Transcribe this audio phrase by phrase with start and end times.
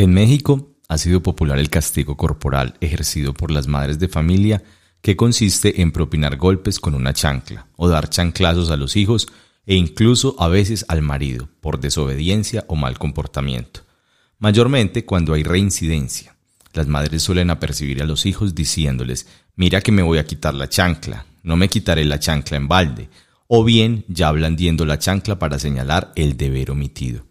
[0.00, 4.62] En México ha sido popular el castigo corporal ejercido por las madres de familia
[5.02, 9.28] que consiste en propinar golpes con una chancla o dar chanclazos a los hijos
[9.66, 13.82] e incluso a veces al marido por desobediencia o mal comportamiento.
[14.38, 16.34] Mayormente cuando hay reincidencia.
[16.72, 20.70] Las madres suelen apercibir a los hijos diciéndoles, mira que me voy a quitar la
[20.70, 23.10] chancla, no me quitaré la chancla en balde,
[23.48, 27.29] o bien ya blandiendo la chancla para señalar el deber omitido.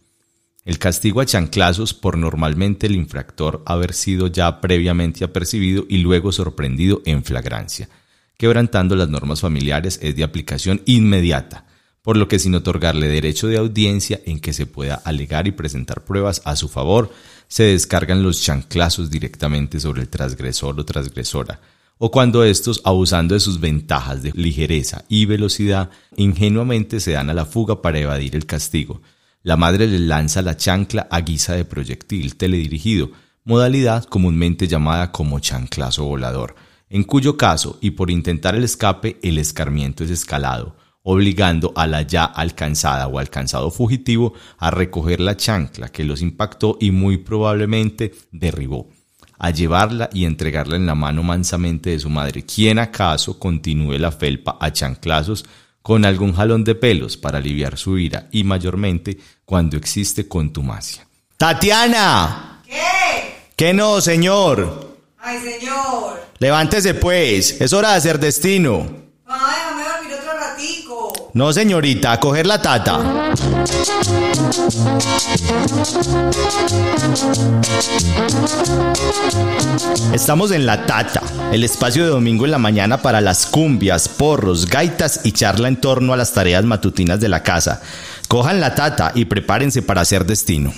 [0.69, 6.31] El castigo a chanclazos por normalmente el infractor haber sido ya previamente apercibido y luego
[6.31, 7.89] sorprendido en flagrancia.
[8.37, 11.65] Quebrantando las normas familiares es de aplicación inmediata,
[12.03, 16.05] por lo que sin otorgarle derecho de audiencia en que se pueda alegar y presentar
[16.05, 17.11] pruebas a su favor,
[17.47, 21.61] se descargan los chanclazos directamente sobre el transgresor o transgresora,
[21.97, 27.33] o cuando estos, abusando de sus ventajas de ligereza y velocidad, ingenuamente se dan a
[27.33, 29.01] la fuga para evadir el castigo,
[29.41, 33.11] la madre le lanza la chancla a guisa de proyectil teledirigido,
[33.45, 36.55] modalidad comúnmente llamada como chanclazo volador,
[36.89, 42.01] en cuyo caso, y por intentar el escape, el escarmiento es escalado, obligando a la
[42.01, 48.13] ya alcanzada o alcanzado fugitivo a recoger la chancla que los impactó y muy probablemente
[48.31, 48.89] derribó,
[49.37, 54.11] a llevarla y entregarla en la mano mansamente de su madre, quien acaso continúe la
[54.11, 55.45] felpa a chanclazos
[55.81, 61.07] con algún jalón de pelos para aliviar su ira y mayormente cuando existe contumacia.
[61.37, 62.61] ¡Tatiana!
[62.65, 63.49] ¿Qué?
[63.55, 64.97] ¿Qué no, señor?
[65.19, 66.21] Ay, señor.
[66.39, 68.87] Levántese pues, es hora de hacer destino.
[69.27, 69.98] Déjame.
[71.33, 73.33] No, señorita, coger la tata.
[80.13, 81.21] Estamos en La Tata,
[81.51, 85.79] el espacio de domingo en la mañana para las cumbias, porros, gaitas y charla en
[85.79, 87.81] torno a las tareas matutinas de la casa.
[88.27, 90.73] Cojan la tata y prepárense para hacer destino.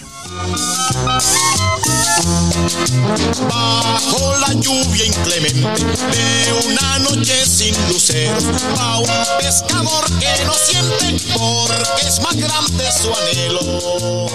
[3.49, 8.45] Bajo la lluvia inclemente de una noche sin luceros,
[8.77, 9.07] va un
[9.41, 14.29] pescador que no siente porque es más grande su anhelo.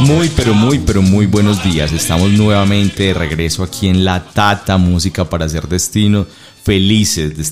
[0.00, 1.90] Muy, pero muy, pero muy buenos días.
[1.92, 6.26] Estamos nuevamente de regreso aquí en La Tata, música para hacer destino.
[6.68, 7.46] Felices de,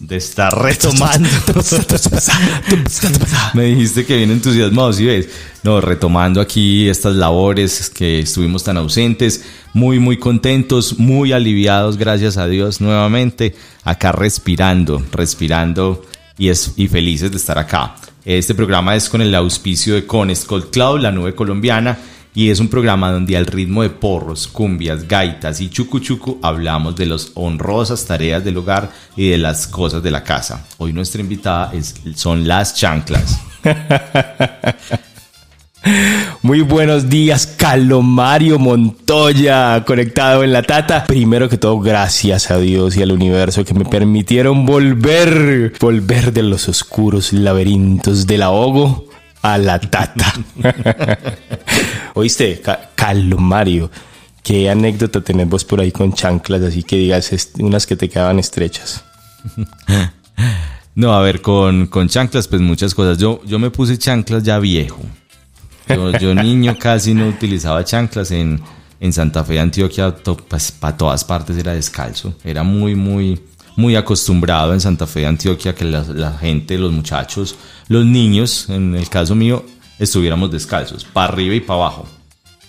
[0.00, 1.26] de estar retomando.
[3.54, 5.30] Me dijiste que bien entusiasmado, ¿sí ves?
[5.62, 9.42] No, retomando aquí estas labores que estuvimos tan ausentes.
[9.72, 13.54] Muy, muy contentos, muy aliviados, gracias a Dios, nuevamente.
[13.84, 16.02] Acá respirando, respirando
[16.36, 17.96] y, es, y felices de estar acá.
[18.22, 21.98] Este programa es con el auspicio de Cold Cloud, la nube colombiana,
[22.34, 26.96] y es un programa donde al ritmo de porros, cumbias, gaitas y chucu chucu hablamos
[26.96, 30.66] de las honrosas tareas del hogar y de las cosas de la casa.
[30.78, 33.38] Hoy nuestra invitada es, son las chanclas.
[36.42, 41.04] Muy buenos días, Calomario Montoya, conectado en la Tata.
[41.04, 46.44] Primero que todo, gracias a Dios y al universo que me permitieron volver, volver de
[46.44, 49.06] los oscuros laberintos del ahogo
[49.42, 50.32] a la Tata.
[52.14, 53.90] Oíste, Ca- Calomario,
[54.42, 58.38] qué anécdota tenés vos por ahí con chanclas, así que digas unas que te quedaban
[58.38, 59.04] estrechas.
[60.94, 63.16] No, a ver, con, con chanclas, pues muchas cosas.
[63.16, 65.00] Yo, yo me puse chanclas ya viejo.
[65.88, 68.60] Yo, yo niño casi no utilizaba chanclas en,
[69.00, 72.34] en Santa Fe, Antioquia, to- pues, para todas partes era descalzo.
[72.44, 73.40] Era muy, muy,
[73.76, 77.56] muy acostumbrado en Santa Fe, Antioquia, que la, la gente, los muchachos,
[77.88, 79.64] los niños, en el caso mío,
[80.04, 82.06] estuviéramos descalzos, para arriba y para abajo.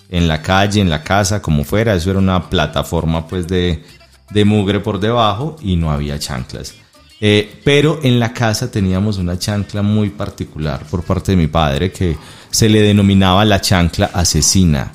[0.10, 3.84] En la calle, en la casa, como fuera, eso era una plataforma pues de,
[4.30, 6.76] de mugre por debajo y no había chanclas.
[7.20, 11.92] Eh, pero en la casa teníamos una chancla muy particular por parte de mi padre
[11.92, 12.18] que
[12.50, 14.92] se le denominaba la chancla asesina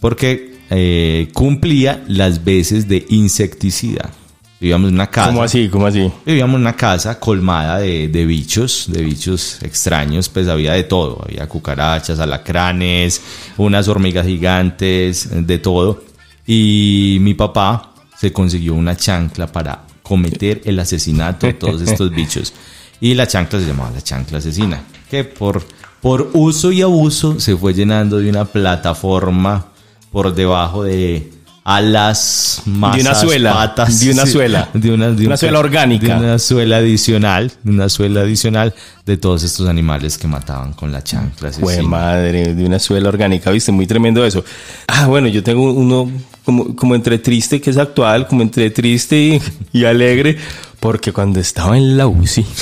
[0.00, 4.10] porque eh, cumplía las veces de insecticida.
[4.58, 5.28] Vivíamos en una casa.
[5.28, 5.68] ¿Cómo así?
[5.68, 6.10] ¿Cómo así?
[6.24, 11.22] Vivíamos en una casa colmada de, de bichos, de bichos extraños, pues había de todo,
[11.22, 13.20] había cucarachas, alacranes,
[13.58, 16.02] unas hormigas gigantes, de todo.
[16.46, 22.54] Y mi papá se consiguió una chancla para cometer el asesinato de todos estos bichos.
[23.00, 24.80] Y la chancla se llamaba la chancla asesina,
[25.10, 25.62] que por,
[26.00, 29.66] por uso y abuso se fue llenando de una plataforma
[30.10, 31.30] por debajo de
[31.68, 34.68] alas, masas, una suela, patas, de una suela.
[34.74, 36.14] de una, de Una un- suela orgánica.
[36.14, 38.72] de una suela adicional, de una suela adicional
[39.04, 41.50] de todos estos animales que mataban con la chancla.
[41.50, 44.44] Fue madre, de una suela orgánica, viste, muy tremendo eso.
[44.86, 46.08] Ah, bueno, yo tengo uno
[46.44, 49.42] como, como entre triste, que es actual, como entre triste y,
[49.80, 50.38] y alegre,
[50.78, 52.46] porque cuando estaba en la UCI,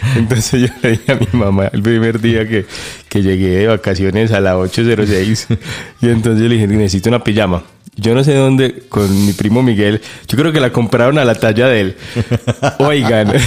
[0.16, 2.66] Entonces yo le dije a mi mamá el primer día que,
[3.08, 5.48] que llegué de vacaciones a la 806
[6.00, 7.62] y entonces le dije, necesito una pijama.
[7.96, 11.34] Yo no sé dónde, con mi primo Miguel, yo creo que la compraron a la
[11.34, 11.96] talla de él.
[12.78, 13.32] Oigan.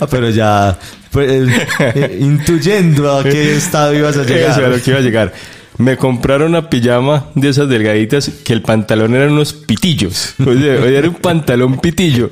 [0.00, 0.78] Ah, pero ya
[1.10, 1.48] pues,
[1.80, 4.50] eh, intuyendo a qué estado ibas a llegar.
[4.50, 5.32] Eso era lo que iba a llegar.
[5.78, 10.34] Me compraron una pijama de esas delgaditas que el pantalón eran unos pitillos.
[10.38, 12.30] O sea, era un pantalón pitillo.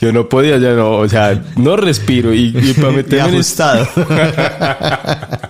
[0.00, 3.34] Yo no podía, ya no, o sea, no respiro y, y para Y meterme en
[3.34, 3.88] ajustado.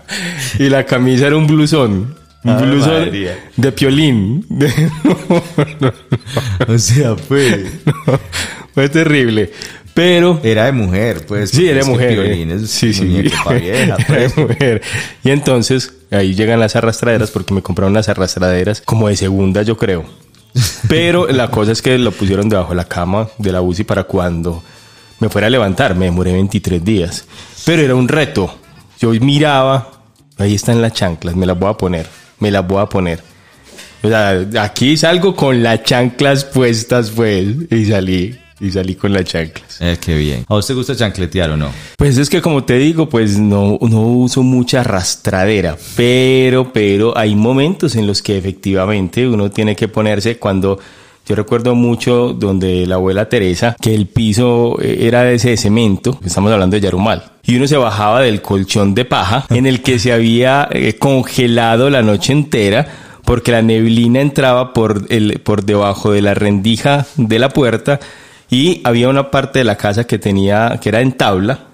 [0.59, 2.17] y la camisa era un blusón.
[2.45, 3.37] Un blusón María.
[3.57, 4.47] de piolín.
[6.69, 7.67] o sea, pues.
[8.73, 9.53] Fue terrible.
[9.93, 11.51] Pero Era de mujer, pues.
[11.51, 12.15] Sí, era mujer.
[12.15, 12.55] Piolín eh.
[12.63, 13.21] es sí, sí.
[13.65, 14.37] Era pues.
[14.37, 14.81] mujer.
[15.25, 19.77] Y entonces ahí llegan las arrastraderas porque me compraron unas arrastraderas como de segunda, yo
[19.77, 20.07] creo.
[20.89, 24.05] Pero la cosa es que lo pusieron debajo de la cama de la UCI para
[24.05, 24.63] cuando
[25.21, 25.95] me fuera a levantar.
[25.95, 27.25] Me demoré 23 días.
[27.65, 28.55] Pero era un reto.
[29.01, 29.91] Yo miraba,
[30.39, 32.07] ahí están las chanclas, me las voy a poner,
[32.41, 33.23] me las voy a poner.
[34.03, 39.25] O sea, aquí salgo con las chanclas puestas, pues, y salí, y salí con las
[39.25, 39.79] chanclas.
[39.81, 40.45] Eh, qué bien.
[40.49, 41.71] ¿A usted gusta chancletear o no?
[41.97, 47.35] Pues es que como te digo, pues no, no uso mucha arrastradera, pero, pero hay
[47.35, 50.79] momentos en los que efectivamente uno tiene que ponerse cuando...
[51.27, 56.19] Yo recuerdo mucho donde la abuela Teresa, que el piso eh, era de ese cemento,
[56.25, 59.99] estamos hablando de Yarumal, y uno se bajaba del colchón de paja en el que
[59.99, 62.89] se había eh, congelado la noche entera
[63.27, 68.01] porque la neblina entraba por, el, por debajo de la rendija de la puerta
[68.51, 71.67] y había una parte de la casa que tenía, que era en tabla,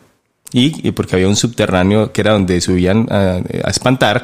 [0.53, 4.23] y, y porque había un subterráneo que era donde subían a, a espantar.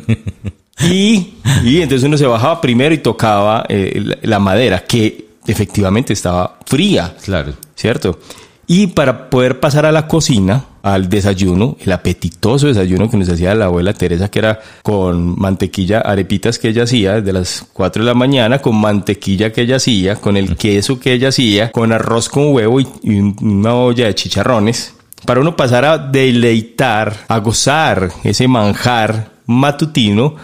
[0.80, 1.34] y,
[1.64, 6.58] y entonces uno se bajaba primero y tocaba eh, la, la madera, que efectivamente estaba
[6.66, 7.14] fría.
[7.24, 7.54] Claro.
[7.76, 8.18] ¿cierto?
[8.66, 13.54] Y para poder pasar a la cocina, al desayuno, el apetitoso desayuno que nos hacía
[13.56, 18.06] la abuela Teresa, que era con mantequilla, arepitas que ella hacía desde las 4 de
[18.06, 22.28] la mañana, con mantequilla que ella hacía, con el queso que ella hacía, con arroz
[22.28, 24.94] con huevo y, y un- una olla de chicharrones.
[25.24, 30.36] Para uno pasar a deleitar, a gozar ese manjar matutino,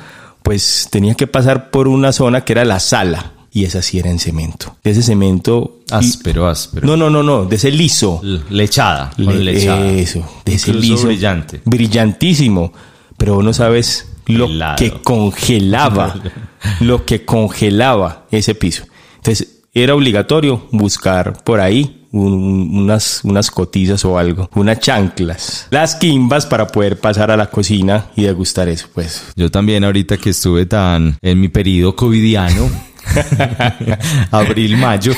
[0.43, 3.32] pues tenía que pasar por una zona que era la sala.
[3.55, 4.77] Y esa sí era en cemento.
[4.83, 5.81] De ese cemento...
[5.91, 6.87] Áspero, áspero.
[6.87, 8.21] no, no, no, no, de ese liso.
[8.23, 9.13] L- Lechada.
[9.19, 9.87] Le- lechada.
[9.93, 11.07] Eso, de ese Incluso liso.
[11.09, 11.61] brillante.
[11.65, 12.73] Brillantísimo.
[13.19, 14.77] Pero vos no sabes lo Helado.
[14.77, 16.15] que congelaba,
[16.81, 18.85] lo que congelaba ese piso.
[19.17, 25.95] Entonces, era obligatorio buscar por ahí un- unas, unas cotizas o algo, unas chanclas, las
[25.95, 29.23] quimbas para poder pasar a la cocina y degustar eso, pues.
[29.37, 32.69] Yo también ahorita que estuve tan en mi periodo covidiano,
[34.31, 35.13] abril, mayo,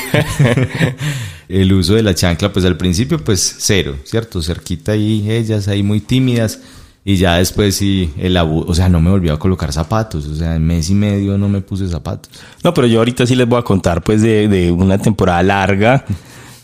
[1.49, 4.41] el uso de la chancla, pues al principio pues cero, ¿cierto?
[4.41, 6.59] Cerquita ahí, ellas ahí muy tímidas.
[7.07, 10.35] Y ya después sí, el abuso, o sea, no me volvió a colocar zapatos, o
[10.35, 12.31] sea, en mes y medio no me puse zapatos.
[12.63, 16.03] No, pero yo ahorita sí les voy a contar pues de, de una temporada larga,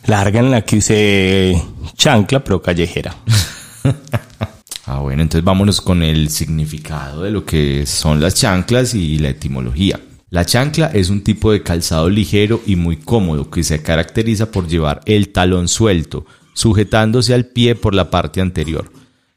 [0.07, 1.61] larga en la que usé
[1.95, 3.15] chancla, pero callejera.
[4.87, 9.29] Ah, bueno, entonces vámonos con el significado de lo que son las chanclas y la
[9.29, 9.97] etimología.
[10.31, 14.65] La chancla es un tipo de calzado ligero y muy cómodo que se caracteriza por
[14.65, 18.89] llevar el talón suelto, sujetándose al pie por la parte anterior.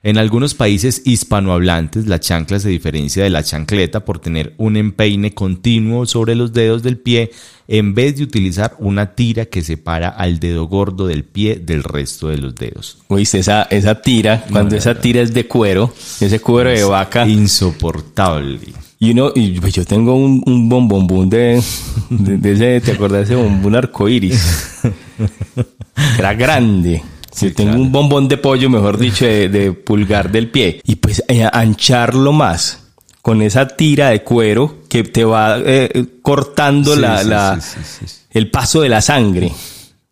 [0.04, 5.34] En algunos países hispanohablantes, la chancla se diferencia de la chancleta por tener un empeine
[5.34, 7.32] continuo sobre los dedos del pie
[7.66, 12.28] en vez de utilizar una tira que separa al dedo gordo del pie del resto
[12.28, 12.98] de los dedos.
[13.08, 18.83] Oíste, esa, esa tira, cuando esa tira es de cuero, ese cuero de vaca, Insoportable.
[19.06, 21.62] Y uno, y pues yo tengo un, un bombombún de,
[22.10, 24.80] de, de ese, ¿te acuerdas de ese bombón arcoíris?
[26.18, 27.02] Era grande.
[27.40, 30.80] Yo tengo un bombón de pollo, mejor dicho, de, de pulgar del pie.
[30.84, 32.80] Y pues eh, ancharlo más
[33.22, 37.80] con esa tira de cuero que te va eh, cortando Sí, la, sí, la- sí,
[37.82, 38.14] sí, sí.
[38.30, 39.50] el paso de la sangre.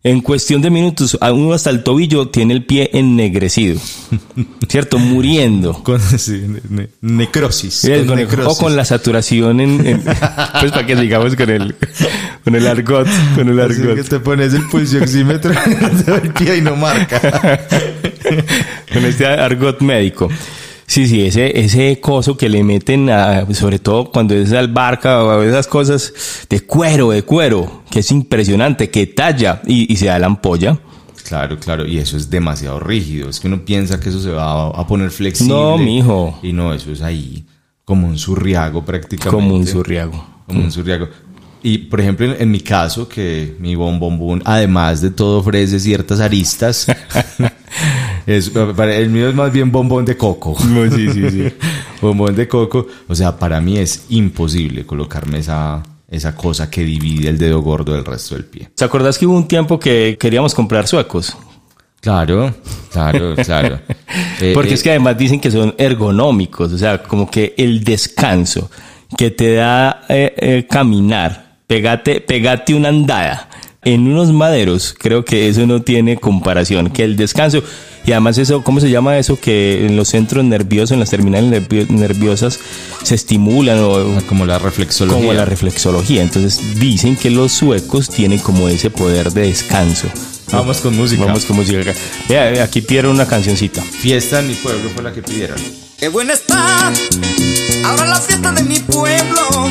[0.05, 3.79] En cuestión de minutos, a uno hasta el tobillo tiene el pie ennegrecido.
[4.67, 4.99] ¿Cierto?
[4.99, 5.81] Muriendo.
[5.81, 7.87] Con sí, ne- ne- necrosis.
[7.89, 8.51] Con con- necrosis.
[8.51, 10.01] o con la saturación en, en-
[10.59, 11.75] pues para que sigamos con el
[12.43, 16.57] con el argot con el Así que argot te pones el pulsioxímetro en el pie
[16.57, 17.61] y no marca.
[18.91, 20.29] con este argot médico
[20.85, 25.23] sí sí ese ese coso que le meten a, sobre todo cuando es al barca
[25.23, 26.13] o esas cosas
[26.49, 30.77] de cuero de cuero que es impresionante que talla y, y se da la ampolla
[31.25, 33.29] Claro, claro, y eso es demasiado rígido.
[33.29, 35.53] Es que uno piensa que eso se va a, a poner flexible.
[35.53, 36.37] No, mijo.
[36.43, 37.45] Y no, eso es ahí
[37.85, 39.29] como un surriago prácticamente.
[39.29, 41.07] como un surriago Como un surriago.
[41.63, 46.19] Y por ejemplo, en, en mi caso, que mi bombombún, además de todo, ofrece ciertas
[46.19, 46.87] aristas.
[48.25, 50.55] Es, para- el mío es más bien bombón de coco.
[50.69, 51.43] No, sí, sí, sí.
[52.01, 52.87] bombón de coco.
[53.07, 57.93] O sea, para mí es imposible colocarme esa, esa cosa que divide el dedo gordo
[57.93, 58.69] del resto del pie.
[58.75, 61.35] ¿Se acordás que hubo un tiempo que queríamos comprar suecos?
[61.99, 62.53] Claro,
[62.91, 63.79] claro, claro.
[64.39, 67.83] Eh, Porque eh, es que además dicen que son ergonómicos, o sea, como que el
[67.83, 68.69] descanso
[69.17, 73.49] que te da eh, eh, caminar, pegate, pegate una andada
[73.83, 77.63] en unos maderos, creo que eso no tiene comparación, que el descanso,
[78.05, 79.39] y además eso, ¿cómo se llama eso?
[79.39, 82.59] Que en los centros nerviosos, en las terminales nervio- nerviosas,
[83.01, 85.19] se estimulan o como la reflexología.
[85.19, 86.21] como la reflexología.
[86.21, 90.07] Entonces dicen que los suecos tienen como ese poder de descanso.
[90.51, 91.25] Vamos con música.
[91.25, 91.91] Vamos con música.
[92.29, 93.81] vea, aquí pidieron una cancioncita.
[93.81, 95.57] Fiesta en mi pueblo fue la que pidieron.
[95.97, 96.91] Qué buena está
[97.85, 99.69] ahora la fiesta de mi pueblo.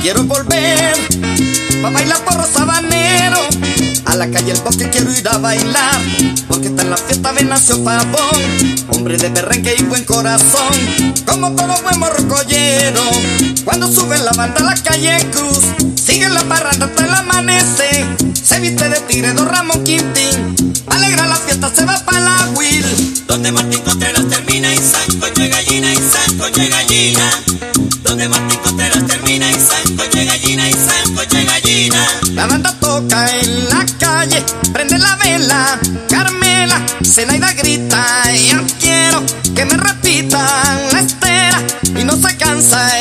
[0.00, 1.12] Quiero volver
[1.82, 3.40] pa' bailar porro sabanero.
[4.06, 6.00] A la calle el bosque quiero ir a bailar.
[6.48, 8.42] Porque está en la fiesta me nació pavón.
[8.94, 10.72] Hombre de berrenque y buen corazón.
[11.26, 13.02] Como todo buen morrocollero.
[13.64, 15.64] Cuando sube la banda a la calle Cruz.
[15.96, 18.06] Sigue la parranda hasta el amanecer.
[18.42, 20.54] Se viste de tigre don Ramón Quintín.
[20.88, 23.24] Alegra la fiesta, se va pa' la Will.
[23.26, 27.91] Donde Martín Contreras termina y sancocho de gallina y sancocho de gallina.
[28.12, 32.06] Donde Martín Contreras termina y sancocho de gallina y sancocho de gallina.
[32.34, 38.04] La banda toca en la calle, prende la vela, Carmela, Zenaida grita,
[38.50, 39.22] yo quiero
[39.54, 41.62] que me repitan la estera
[41.98, 43.00] y no se cansa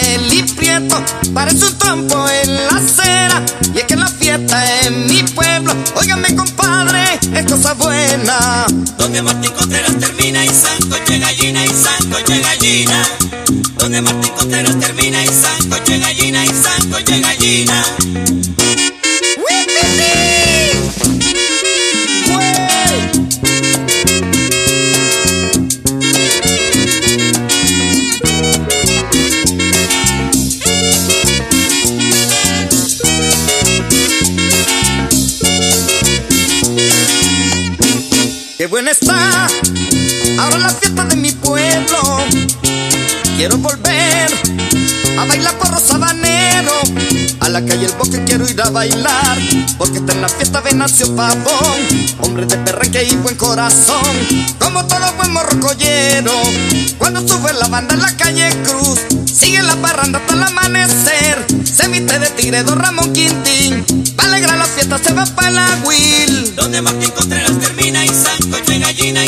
[1.34, 3.44] parece un trompo en la acera
[3.74, 8.66] y es que la fiesta en mi pueblo, óigame compadre, es cosa buena.
[8.98, 13.04] Donde Martín Contreras termina y sancocho de gallina y sancocho de gallina.
[13.78, 17.84] Donde Martín Contreras termina y sancocho de gallina y sancocho de gallina.
[40.42, 41.98] Ahora la fiesta de mi pueblo.
[43.38, 44.32] Quiero volver
[45.18, 46.74] a bailar porro sabanero.
[47.40, 49.38] A la calle el bosque quiero ir a bailar.
[49.78, 51.80] Porque está en la fiesta de Nacio Pavón.
[52.20, 54.16] Hombre de perrenque y buen corazón.
[54.60, 56.34] Como todo buen morrocollero.
[56.98, 59.00] Cuando sube la banda en la calle Cruz.
[59.26, 61.46] Sigue la parranda hasta el amanecer.
[61.64, 63.86] Se viste de tigre don Ramón Quintín.
[64.20, 66.56] Va a alegrar la fiesta, se va para la Will.
[66.56, 68.71] Donde Martín Contreras termina y gallina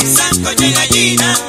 [0.04, 1.40] y sancocho de gallina.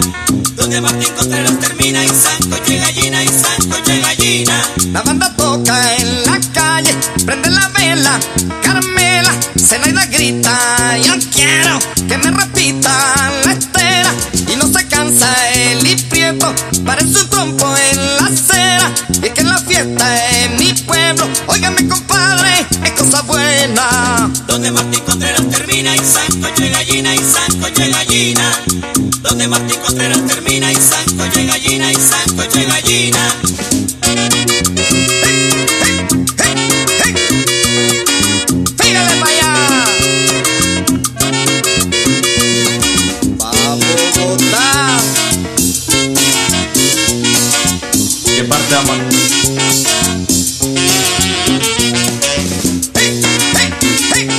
[0.56, 4.62] Donde Martín Contreras termina y sancocho de gallina y sancocho de gallina.
[4.92, 6.94] La banda toca en la calle,
[7.24, 8.20] prende la vela,
[8.62, 14.12] Carmela, Zenaida grita, yo quiero que me repitan la estera
[14.52, 18.92] y no se cansa el Prieto, parece un trompo en la acera
[19.22, 24.30] y es que en la fiesta en mi pueblo, óigame compadre, es cosa buena.
[24.46, 26.83] Donde Martín Contreras termina y sancocho de gallina y
[27.64, 28.62] sancocho de gallina.
[29.22, 33.18] Donde Martín Contreras termina y sancocho de gallina y sancocho de gallina.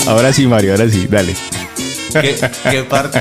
[0.07, 1.35] Ahora sí, Mario, ahora sí, dale.
[2.21, 2.35] ¿Qué,
[2.71, 3.19] qué parte?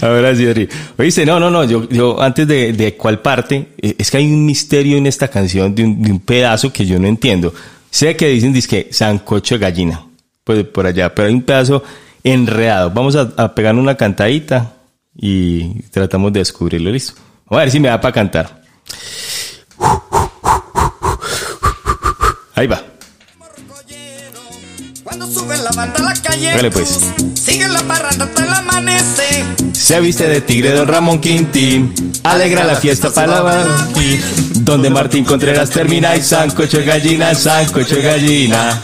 [0.00, 0.68] Ahora sí, Adri.
[0.96, 4.26] Oíste, no, no, no, yo, yo antes de, de cuál parte, eh, es que hay
[4.26, 7.52] un misterio en esta canción de un, de un pedazo que yo no entiendo.
[7.90, 10.04] Sé que dicen, que sancocho de gallina,
[10.44, 11.82] pues por allá, pero hay un pedazo
[12.24, 12.90] enredado.
[12.90, 14.74] Vamos a, a pegar una cantadita
[15.16, 17.14] y tratamos de descubrirlo, listo.
[17.46, 18.62] Vamos a ver si me da para cantar.
[22.54, 22.82] Ahí va.
[25.02, 27.00] Cuando sube la banda a la calle, Hágale, pues.
[27.34, 29.44] Sigue la parranda hasta el amanecer.
[29.72, 33.86] Se viste de tigre don Ramón Quintín, alegra la fiesta para la.
[34.60, 38.80] Donde Martín Contreras termina y sancocho gallina, sancocho gallina.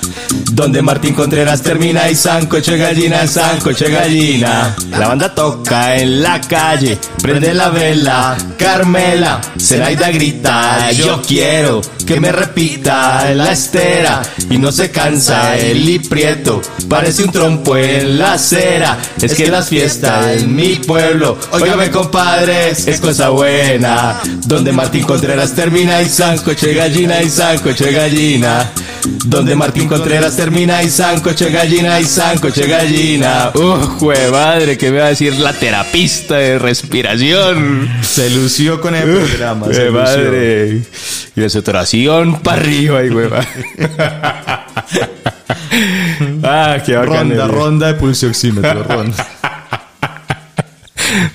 [0.53, 4.75] Donde Martín Contreras termina y sancocho gallina, sancocho gallina.
[4.91, 12.21] La banda toca en la calle, prende la vela, Carmela, Zenaida grita, yo quiero que
[12.21, 16.56] me repita la estera y no se cansa el Prieto.
[16.89, 18.99] Parece un trompo en la acera.
[19.21, 24.21] Es que las fiestas en mi pueblo, óigame compadres, es cosa buena.
[24.47, 28.71] Donde Martín Contreras termina y sancoche gallina y sancoche gallina.
[29.25, 33.51] Donde Martín Contreras termina y sancoche gallina y sancoche gallina.
[33.55, 37.89] Uh, jue madre, que me va a decir la terapista de respiración.
[38.03, 39.67] Se lució con el programa.
[39.73, 40.87] se lució.
[41.37, 43.47] Y de saturación para arriba, y hueva.
[46.43, 47.29] ah, qué bacán.
[47.31, 49.27] Ronda, ronda de pulsioxímetro, ronda.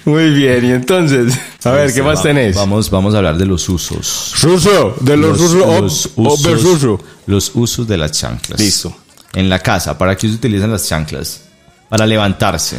[0.06, 1.34] Muy bien, y entonces,
[1.64, 2.56] a ver, ¿qué más tenés?
[2.56, 4.34] Vamos, vamos a hablar de los usos.
[4.42, 7.00] Ruso, de los, los o- o versuso.
[7.28, 8.60] los usos de las chanclas.
[8.60, 8.94] Listo.
[9.34, 11.44] En la casa, ¿para qué se utilizan las chanclas?
[11.88, 12.78] Para levantarse.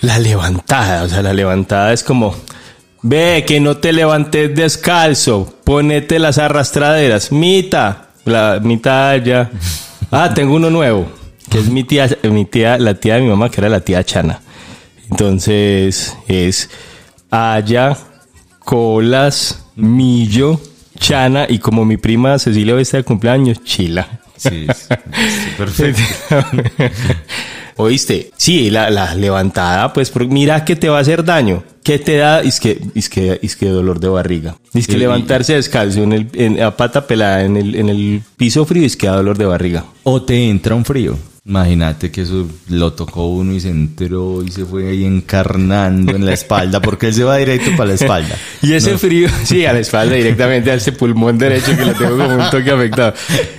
[0.00, 2.34] La levantada, o sea, la levantada es como,
[3.02, 9.50] ve que no te levantes descalzo, ponete las arrastraderas, mita, la mitad ya.
[10.10, 11.06] Ah, tengo uno nuevo,
[11.50, 14.02] que es mi tía, mi tía, la tía de mi mamá, que era la tía
[14.04, 14.40] Chana.
[15.10, 16.70] Entonces es
[17.30, 17.96] Aya,
[18.60, 20.60] Colas, Millo,
[20.98, 24.20] Chana y como mi prima Cecilia hoy está de cumpleaños, Chila.
[24.36, 26.02] Sí, sí, sí, perfecto.
[27.78, 31.62] Oíste, sí, la, la levantada, pues mira que te va a hacer daño.
[31.84, 32.40] ¿Qué te da?
[32.42, 34.56] Es que, es que, es que dolor de barriga.
[34.74, 34.98] Es que Sí.
[34.98, 38.96] levantarse descalzo en el, en, a pata pelada en el, en el piso frío es
[38.96, 39.84] que da dolor de barriga.
[40.02, 41.16] O te entra un frío.
[41.48, 46.26] Imagínate que eso lo tocó uno y se entró y se fue ahí encarnando en
[46.26, 48.36] la espalda, porque él se va directo para la espalda.
[48.62, 52.18] Y ese frío, sí, a la espalda directamente a ese pulmón derecho que lo tengo
[52.18, 53.14] como un toque afectado.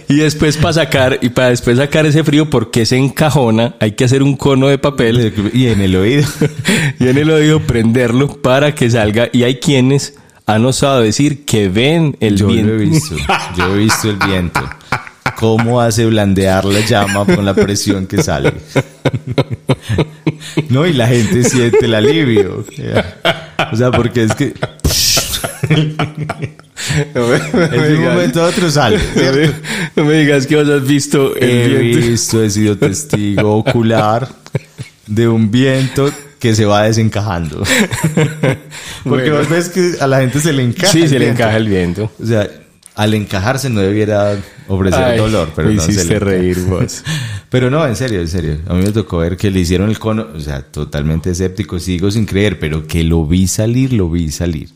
[0.08, 4.04] Y después para sacar, y para después sacar ese frío porque se encajona, hay que
[4.04, 6.28] hacer un cono de papel Y en el oído.
[7.00, 9.30] y en el oído prenderlo para que salga.
[9.34, 10.14] Y hay quienes
[10.46, 12.68] han osado decir que ven el Yo viento.
[12.72, 13.16] lo he visto.
[13.58, 14.62] Yo he visto el viento.
[15.40, 18.52] Cómo hace blandear la llama con la presión que sale.
[20.70, 22.66] No, y la gente siente el alivio.
[23.72, 24.54] O sea, porque es que
[27.16, 29.00] No me, no me en un digas- momento otro sale.
[29.16, 29.52] no me-
[29.96, 32.08] no me digas que vos has visto el He viento.
[32.08, 34.28] visto, he sido testigo ocular
[35.08, 37.64] de un viento que se va desencajando.
[39.04, 39.38] Porque Bueno.
[39.38, 40.92] vos ves que a la gente se le encaja.
[40.92, 42.12] Sí, el se le encaja el viento.
[42.22, 42.48] O sea,
[42.96, 44.38] al encajarse no debiera
[44.70, 46.32] ofrecer Ay, dolor, pero me no se hiciste le encaja.
[46.32, 47.04] reír vos.
[47.50, 48.58] Pero no, en serio, en serio.
[48.68, 52.10] A mí me tocó ver que le hicieron el cono, o sea, totalmente escéptico, sigo
[52.12, 54.70] sin creer, pero que lo vi salir, lo vi salir.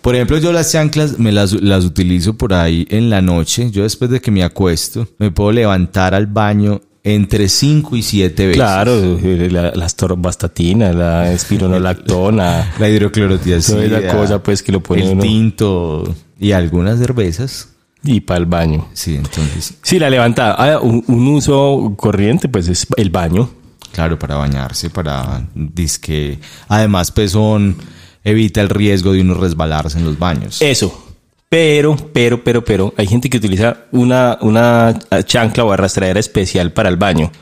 [0.00, 3.70] Por ejemplo, yo las chanclas me las, las utilizo por ahí en la noche.
[3.70, 8.42] Yo después de que me acuesto, me puedo levantar al baño entre 5 y 7
[8.46, 8.56] veces.
[8.56, 13.76] Claro, eh, la, las torbastatinas, la espironolactona, La hidroclorotiazida.
[13.88, 15.22] Toda esa cosa, pues, que lo pone El uno.
[15.22, 17.69] tinto y algunas cervezas.
[18.02, 18.88] Y para el baño.
[18.92, 20.54] Sí, entonces, Sí, la levantada.
[20.58, 23.50] Ah, un, un uso corriente, pues es el baño.
[23.92, 26.38] claro, para bañarse, para disque.
[26.68, 27.76] Además, pues son
[28.24, 30.60] evita el riesgo de uno resbalarse en los baños.
[30.62, 31.06] Eso.
[31.48, 36.88] Pero, pero, pero, pero, hay gente que utiliza una, una chancla o arrastradera especial para
[36.88, 37.32] el baño.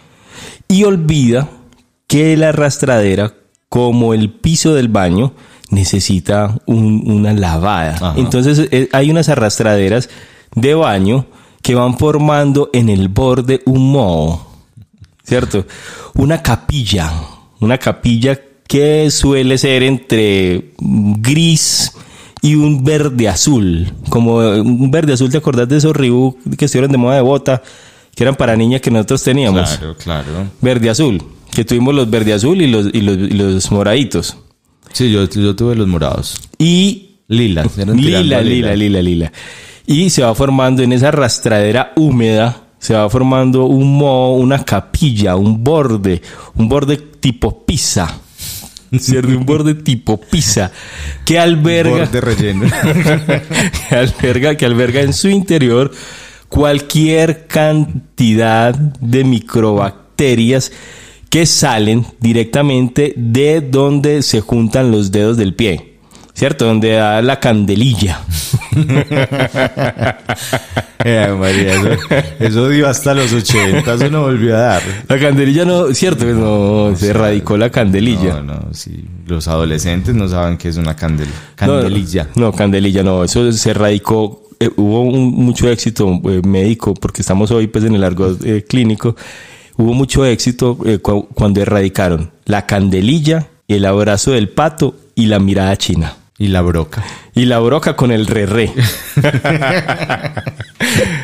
[0.66, 1.48] Y olvida
[2.06, 3.34] que la arrastradera,
[3.68, 5.34] como el piso del baño,
[5.70, 7.94] necesita un- una lavada.
[7.96, 8.14] Ajá.
[8.16, 10.08] Entonces, eh, hay unas arrastraderas
[10.54, 11.26] de baño
[11.62, 14.48] que van formando en el borde un moho.
[15.28, 15.66] ¿cierto?
[16.14, 17.12] Una capilla,
[17.60, 21.92] una capilla que suele ser entre gris
[22.40, 26.90] y un verde azul, como un verde azul, ¿te acordás de esos Reebok que estuvieron
[26.90, 27.62] de moda de bota,
[28.14, 29.70] que eran para niñas que nosotros teníamos?
[29.76, 30.50] Claro, claro.
[30.62, 34.36] Verde azul, que tuvimos los verde azul y los, y los, y los moraditos.
[34.92, 36.40] Sí, yo, yo tuve los morados.
[36.58, 37.66] Y Lila.
[37.94, 39.32] lila, lila, lila, lila.
[39.90, 45.34] Y se va formando en esa rastradera húmeda, se va formando un moho, una capilla,
[45.34, 46.20] un borde,
[46.56, 48.20] un borde tipo pizza.
[48.98, 49.28] ¿Cierto?
[49.30, 50.70] Un borde tipo pizza
[51.24, 52.66] que alberga, Borde relleno.
[53.88, 55.90] que alberga, que alberga en su interior
[56.50, 60.70] cualquier cantidad de microbacterias
[61.30, 65.87] que salen directamente de donde se juntan los dedos del pie.
[66.38, 66.66] ¿Cierto?
[66.66, 68.20] Donde da la candelilla.
[71.04, 71.88] Eh, María, eso,
[72.40, 74.82] eso dio hasta los 80, eso no volvió a dar.
[75.08, 78.34] La candelilla no, cierto, no, se erradicó la candelilla.
[78.40, 79.04] No, no, sí.
[79.26, 82.28] Los adolescentes no saben qué es una candel No, candelilla.
[82.34, 84.42] No, candelilla no, eso se erradicó.
[84.60, 88.64] eh, hubo un- mucho éxito eh, médico, porque estamos hoy pues en el argot eh,
[88.68, 89.14] clínico.
[89.76, 95.38] Hubo mucho éxito eh, cu- cuando erradicaron la candelilla, el abrazo del pato y la
[95.38, 96.16] mirada china.
[96.38, 97.04] Y la broca.
[97.38, 98.72] Y la broca con el re re.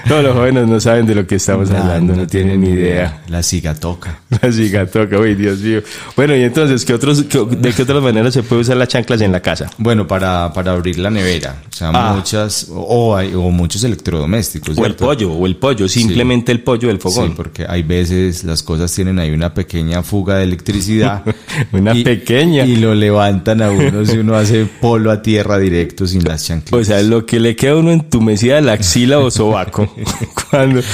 [0.07, 3.23] No, los jóvenes no saben de lo que estamos hablando, no, tienen ni idea.
[3.29, 4.19] La cigatoca.
[4.43, 5.81] La cigatoca, uy, Dios mío.
[6.15, 9.21] Bueno, y entonces, ¿qué otros, qué- ¿de qué otras maneras se puede usar las chanclas
[9.23, 9.71] en la casa?
[9.79, 11.63] Bueno, para, para abrir la nevera.
[11.69, 12.13] O sea, Ah.
[12.15, 14.77] muchas, o, hay- o muchos electrodomésticos.
[14.77, 17.29] O el pollo, o el pollo, simplemente el pollo del fogón.
[17.29, 21.23] Sí, porque hay veces las cosas tienen ahí una pequeña fuga de electricidad.
[21.73, 22.67] Una pequeña.
[22.67, 26.81] Y lo levantan a uno si uno hace polo a tierra directo sin las chanclas.
[26.81, 29.93] O sea, lo que le queda a uno entumecida la axila o sobaco.
[30.51, 30.85] cuando, Le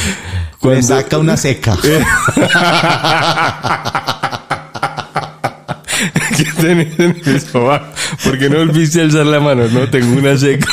[0.58, 1.76] cuando saca una seca.
[6.36, 7.86] ¿Qué tenés en el sobaco?
[8.24, 8.62] ¿Por qué no a
[9.02, 9.68] alzar la mano?
[9.68, 10.66] No, tengo una seca.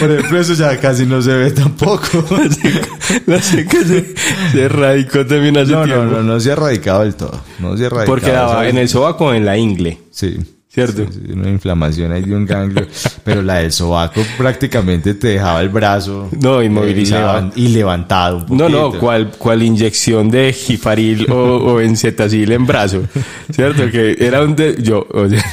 [0.00, 2.24] Por ejemplo, eso ya casi no se ve tampoco.
[2.38, 2.88] La seca,
[3.26, 4.14] la seca se,
[4.52, 6.04] se radicó también hace No, no, tiempo.
[6.16, 7.40] no, no se ha erradicado del todo.
[7.58, 8.06] No se ha erradicado.
[8.06, 9.98] Porque en el sobaco o en la ingle.
[10.10, 10.36] Sí.
[10.74, 11.06] ¿Cierto?
[11.08, 12.84] Sí, una inflamación ahí de un ganglio.
[13.22, 16.28] Pero la del sobaco prácticamente te dejaba el brazo.
[16.42, 17.38] No, inmovilizado.
[17.38, 22.50] eh, levan- y levantado un No, no, cual, cual inyección de gifaril o, o encetacil
[22.50, 23.04] en brazo.
[23.52, 23.88] ¿Cierto?
[23.88, 24.56] Que era un...
[24.56, 25.44] de- yo, o sea,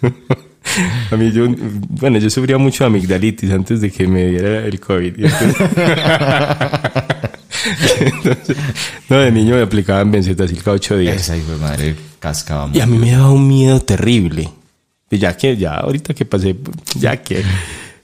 [1.10, 1.48] a mí yo...
[1.90, 5.18] Bueno, yo sufría mucho amigdalitis antes de que me diera el COVID.
[5.18, 5.56] Y entonces-
[8.00, 8.56] Entonces,
[9.08, 11.16] no, de niño me aplicaban bencetacil cada ocho días.
[11.16, 11.94] Esa hijo de madre
[12.26, 14.50] cascaba Y a mí me daba un miedo terrible.
[15.10, 16.56] Y Ya que, ya ahorita que pasé,
[16.98, 17.42] ya que.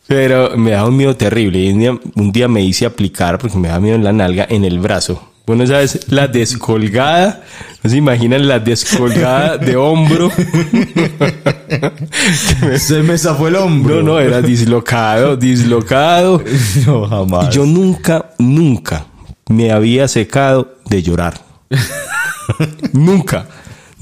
[0.07, 1.59] Pero me daba un miedo terrible.
[1.59, 4.47] Y un día, un día me hice aplicar, porque me daba miedo en la nalga,
[4.49, 5.31] en el brazo.
[5.45, 6.07] Bueno, ¿sabes?
[6.09, 7.43] La descolgada.
[7.83, 10.31] ¿No se imaginan la descolgada de hombro?
[12.79, 13.97] Se me zafó el hombro.
[13.97, 16.41] No, no, era dislocado, dislocado.
[16.87, 17.49] No, jamás.
[17.49, 19.07] Y yo nunca, nunca
[19.49, 21.35] me había secado de llorar.
[22.93, 23.49] nunca.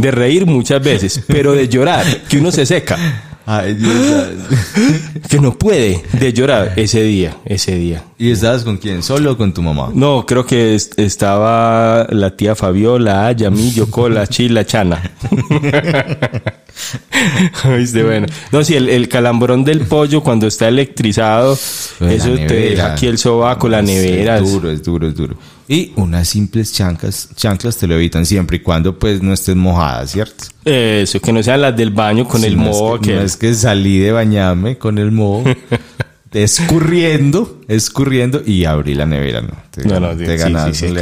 [0.00, 3.26] De reír muchas veces, pero de llorar, que uno se seca.
[3.46, 4.28] Ay, Dios.
[5.28, 8.04] que no puede de llorar ese día, ese día.
[8.18, 9.02] ¿Y estabas con quién?
[9.02, 9.90] ¿Solo o con tu mamá?
[9.92, 15.02] No, creo que es- estaba la tía Fabiola, Yamillo, Cola, Chila, Chana.
[17.76, 18.02] ¿Viste?
[18.02, 18.26] Bueno.
[18.52, 21.58] No, sí, el, el calambrón del pollo cuando está electrizado,
[22.00, 24.38] la eso te deja aquí el sobaco, la nevera.
[24.38, 25.36] Es duro, es duro, es duro.
[25.72, 30.04] Y unas simples chanclas, chanclas te lo evitan siempre y cuando pues no estés mojada,
[30.08, 30.46] ¿cierto?
[30.64, 32.94] Eso, que no sean las del baño con Sí, el no moho.
[32.96, 35.44] es que, que- no es que salí de bañarme con el moho,
[36.32, 39.52] escurriendo, escurriendo y abrí la nevera, ¿no?
[39.70, 40.96] Te, No, no, te ganas sí, sí,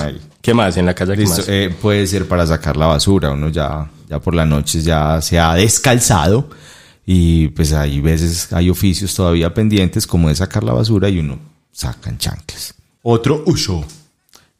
[0.00, 0.20] ahí.
[0.40, 0.76] ¿Qué más?
[0.76, 1.48] En la casa, ¿qué Listo, más?
[1.48, 5.38] eh, puede ser para sacar la basura, uno ya, ya por la noche ya se
[5.38, 6.48] ha descalzado
[7.06, 11.38] y pues hay veces, hay oficios todavía pendientes como de sacar la basura y uno
[11.72, 12.74] saca en chanclas.
[13.02, 13.84] Otro uso.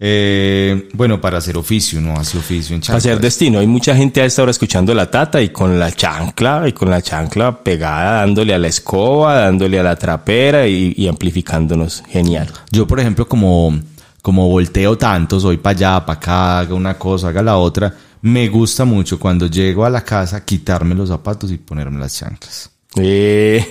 [0.00, 3.06] Eh, bueno, para hacer oficio, no hace oficio en Para chanclas.
[3.06, 3.58] hacer destino.
[3.60, 6.90] Hay mucha gente a esta hora escuchando la tata y con la chancla, y con
[6.90, 12.02] la chancla pegada, dándole a la escoba, dándole a la trapera y, y amplificándonos.
[12.08, 12.48] Genial.
[12.72, 13.78] Yo, por ejemplo, como,
[14.20, 18.48] como volteo tanto, soy para allá, para acá, haga una cosa, haga la otra, me
[18.48, 22.70] gusta mucho cuando llego a la casa quitarme los zapatos y ponerme las chanclas.
[22.96, 23.64] Eh,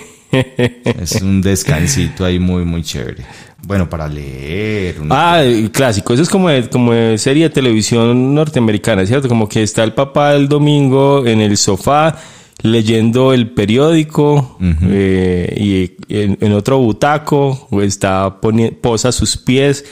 [0.98, 3.24] Es un descansito ahí muy, muy chévere.
[3.66, 4.96] Bueno, para leer.
[5.10, 6.12] ah, clásico.
[6.14, 9.28] Eso es como de, como de serie de televisión norteamericana, ¿cierto?
[9.28, 12.16] Como que está el papá el domingo en el sofá
[12.62, 15.54] leyendo el periódico eh,
[16.08, 18.38] y en, en otro butaco o está
[18.80, 19.84] posa sus pies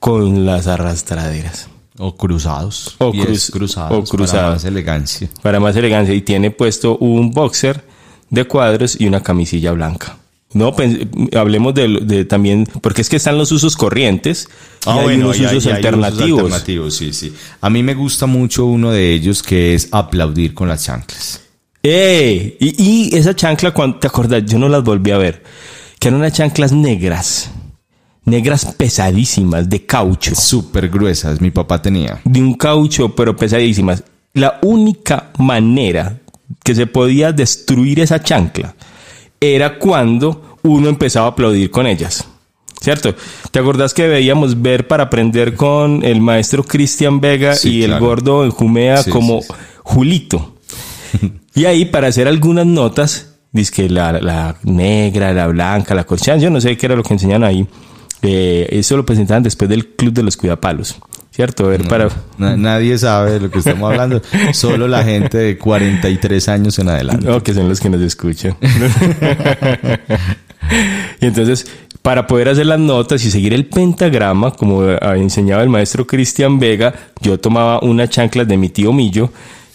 [0.00, 1.68] con las arrastraderas.
[1.98, 2.94] O cruzados.
[2.98, 3.92] O cruz- cruzados.
[4.10, 4.40] o cruzados.
[4.42, 5.28] Para más elegancia.
[5.42, 7.84] para más elegancia y tiene puesto un boxer
[8.30, 10.16] de cuadros y una camisilla blanca.
[10.54, 11.06] No, pens-
[11.36, 14.48] hablemos de, de también, porque es que están los usos corrientes
[14.86, 16.40] y hay unos y hay- usos y hay alternativos.
[16.40, 17.34] alternativos, sí, sí.
[17.60, 21.42] A mí me gusta mucho uno de ellos que es aplaudir con las chanclas.
[21.82, 22.56] ¡Eh!
[22.60, 24.42] Y, y esa chancla, ¿te acuerdas?
[24.46, 25.42] Yo no las volví a ver.
[25.98, 27.50] Que eran unas chanclas negras.
[28.24, 30.34] Negras pesadísimas, de caucho.
[30.34, 32.20] Súper gruesas, mi papá tenía.
[32.24, 34.02] De un caucho, pero pesadísimas.
[34.34, 36.18] La única manera
[36.64, 38.74] que se podía destruir esa chancla
[39.40, 42.26] era cuando uno empezaba a aplaudir con ellas.
[42.80, 43.14] ¿Cierto?
[43.50, 47.98] ¿Te acordás que veíamos ver para aprender con el maestro Cristian Vega Sí, y el
[47.98, 49.48] gordo en Jumea Sí, como sí.
[49.82, 50.54] Julito?
[51.54, 56.38] Y ahí para hacer algunas notas, dice que la, la negra, la blanca, la corchada,
[56.38, 57.66] yo no sé qué era lo que enseñan ahí.
[58.22, 60.96] Eh, eso lo presentaban después del Club de los Cuidapalos.
[61.38, 61.68] ¿Cierto?
[61.68, 62.08] Ver para...
[62.36, 64.20] Na- nadie sabe de lo que estamos hablando.
[64.52, 67.28] Solo la gente de 43 años en adelante.
[67.28, 68.56] No, que son los que nos escuchan.
[71.20, 71.64] y entonces,
[72.02, 74.82] para poder hacer las notas y seguir el pentagrama, como
[75.14, 79.30] enseñaba el maestro Cristian Vega, yo tomaba unas chanclas de mi tío Millo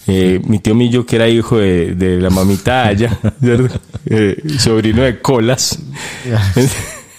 [0.06, 3.18] Eh, mi tío Millo, que era hijo de, de la mamita Aya.
[4.06, 5.78] Eh, sobrino de Colas.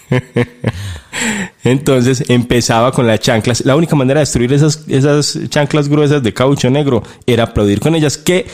[1.63, 3.65] Entonces empezaba con las chanclas.
[3.65, 7.95] La única manera de destruir esas, esas chanclas gruesas de caucho negro era aplaudir con
[7.95, 8.45] ellas que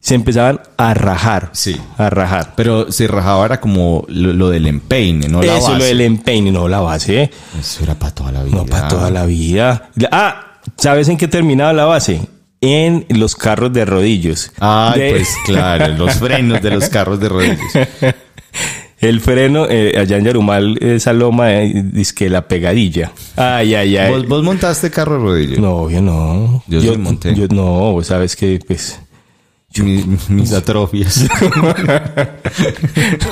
[0.00, 1.50] se empezaban a rajar.
[1.52, 1.76] Sí.
[1.96, 2.54] A rajar.
[2.56, 5.78] Pero se rajaba era como lo, lo del empeine, no la Eso base.
[5.78, 7.30] lo del empeine, no la base.
[7.58, 8.56] Eso era para toda la vida.
[8.56, 9.90] No para toda la vida.
[10.10, 12.20] Ah, ¿sabes en qué terminaba la base?
[12.60, 14.52] En los carros de rodillos.
[14.60, 17.58] Ay, De- pues claro, los frenos de los carros de rodillos.
[19.02, 23.10] El freno, eh, allá en Yarumal, esa loma, eh, dice que la pegadilla.
[23.36, 24.12] Ay, ay, ay.
[24.12, 25.58] ¿Vos, vos montaste carro de rodillos?
[25.58, 26.62] No, yo no.
[26.68, 27.34] Yo sí monté.
[27.34, 29.00] yo no, sabes que, pues.
[29.76, 31.26] Mi- mis atrofias.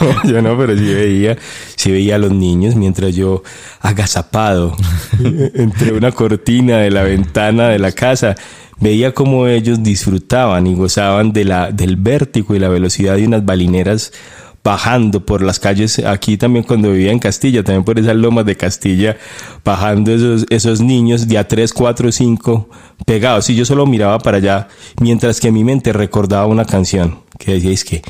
[0.00, 1.36] No, yo no, pero sí veía,
[1.76, 3.42] sí veía a los niños mientras yo
[3.80, 4.74] agazapado
[5.54, 8.34] entre una cortina de la ventana de la casa,
[8.78, 13.44] veía cómo ellos disfrutaban y gozaban de la, del vértigo y la velocidad de unas
[13.44, 14.12] balineras
[14.62, 18.56] bajando por las calles, aquí también cuando vivía en Castilla, también por esas lomas de
[18.56, 19.16] Castilla,
[19.64, 22.68] bajando esos, esos niños de a 3, 4, 5
[23.06, 23.48] pegados.
[23.50, 24.68] Y yo solo miraba para allá,
[25.00, 28.02] mientras que mi mente recordaba una canción que decía, es que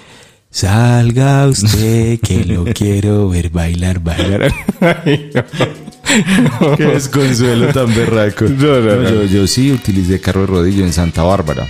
[0.50, 4.52] salga usted, que lo quiero ver bailar, bailar.
[4.80, 6.76] Ay, no.
[6.76, 8.46] Qué desconsuelo tan berraco.
[8.46, 9.08] No.
[9.08, 11.66] Yo, yo sí utilicé carro de rodillo en Santa Bárbara.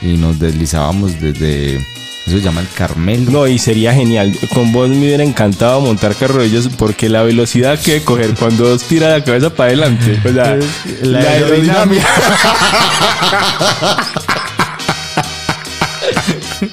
[0.00, 1.84] Y nos deslizábamos desde...
[2.26, 3.30] Eso se llama el Carmelo.
[3.30, 4.36] No, y sería genial.
[4.54, 8.64] Con vos me hubiera encantado montar carro de ellos porque la velocidad que coger cuando
[8.64, 10.18] vos tira la cabeza para adelante.
[10.24, 10.56] O sea,
[11.02, 12.06] La la aerodinámica.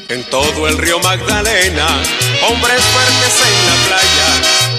[0.10, 1.88] En todo el río Magdalena,
[2.48, 4.28] hombres fuertes en la playa,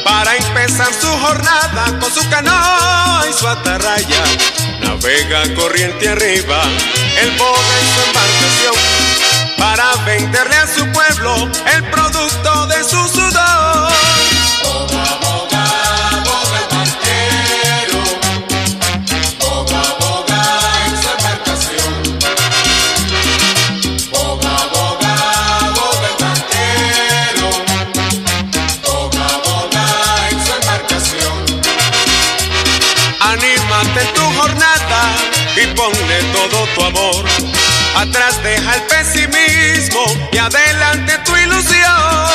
[0.05, 4.23] para empezar su jornada con su canoa y su atarraya.
[4.83, 6.63] Navega corriente arriba,
[7.23, 8.75] el boga en su embarcación,
[9.61, 13.93] para venderle a su pueblo el producto de su sudor.
[14.65, 15.65] Boga, boga,
[16.25, 18.01] boga el barquero,
[19.39, 20.43] boga, boga
[20.87, 21.93] en su embarcación.
[24.11, 25.15] Boga, boga,
[25.79, 27.51] boga el barquero.
[28.87, 29.87] Boga, boga
[30.31, 31.37] en su embarcación.
[33.21, 35.01] Anímate en tu jornada
[35.55, 37.30] y ponle todo tu amor.
[38.01, 42.31] Atrás deja el pesimismo y adelante tu ilusión.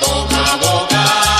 [0.00, 1.31] Boga, boga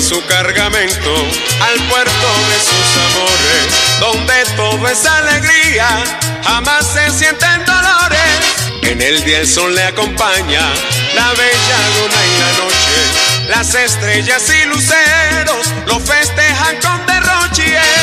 [0.00, 1.14] su cargamento
[1.60, 5.86] al puerto de sus amores, donde todo es alegría,
[6.42, 8.80] jamás se sienten dolores.
[8.82, 10.62] En el día el sol le acompaña,
[11.14, 17.99] la bella luna y la noche, las estrellas y luceros lo festejan con derroche.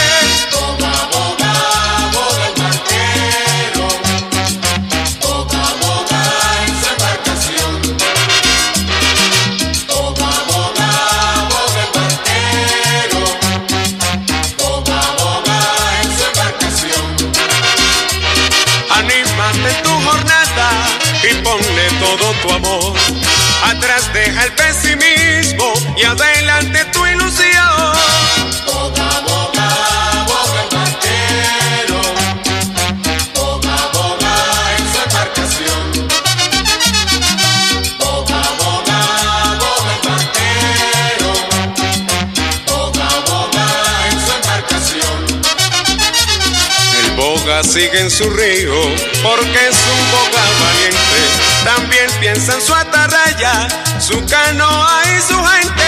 [47.77, 48.73] Sigue en su río
[49.21, 51.19] porque es un boga valiente.
[51.63, 53.67] También piensa en su atarraya,
[53.99, 55.85] su canoa y su gente.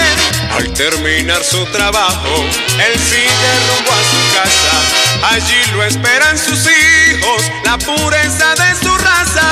[0.51, 2.45] Al terminar su trabajo,
[2.85, 5.33] él sigue rumbo a su casa.
[5.33, 9.47] Allí lo esperan sus hijos, la pureza de su raza.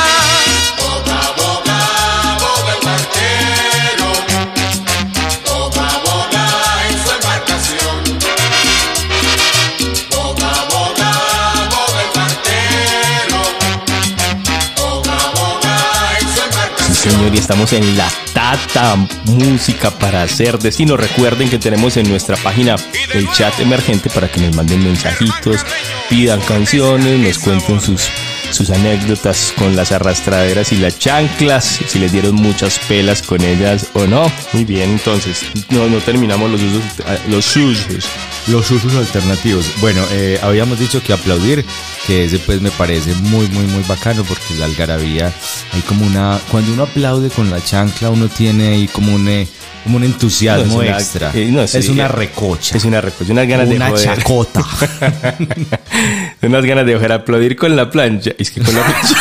[17.33, 20.95] Y estamos en La Tata, música para hacer destino.
[20.95, 22.75] Recuerden que tenemos en nuestra página
[23.13, 25.65] el chat emergente para que nos manden mensajitos,
[26.09, 28.09] pidan canciones, nos cuenten sus,
[28.51, 33.87] sus anécdotas con las arrastraderas y las chanclas, si les dieron muchas pelas con ellas
[33.93, 34.31] o no.
[34.53, 36.83] Muy bien, entonces, no, no terminamos los usos,
[37.27, 38.05] los usos.
[38.47, 39.65] Los usos alternativos.
[39.81, 41.65] Bueno, eh, habíamos dicho que aplaudir,
[42.05, 45.33] que ese pues me parece muy, muy, muy bacano porque la algarabía,
[45.73, 49.45] hay como una, cuando uno aplaude con la chancla, uno tiene ahí como un, eh,
[49.83, 51.31] como un entusiasmo No, es una- extra.
[51.33, 52.77] eh, no, sí, es una eh, recocha.
[52.77, 54.05] Es una recocha, unas ganas de una joder.
[54.17, 54.63] chacota.
[56.41, 58.31] unas ganas de ojer aplaudir con la plancha.
[58.38, 59.15] Es que con la plancha.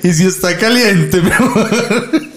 [0.02, 2.27] y si está caliente, mi amor.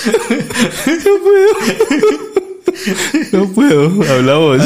[3.32, 4.62] no puedo, habla vos.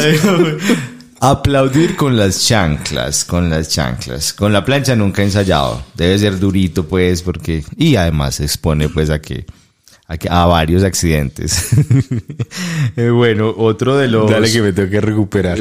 [1.21, 4.33] Aplaudir con las chanclas, con las chanclas.
[4.33, 5.83] Con la plancha nunca he ensayado.
[5.95, 7.65] Debe ser durito, pues, porque...
[7.77, 9.47] Y además se expone, pues, a que...
[10.07, 11.71] A, varios accidentes.
[12.97, 14.31] Eh, bueno, otro de los...
[14.31, 15.59] Dale que me tengo que recuperar.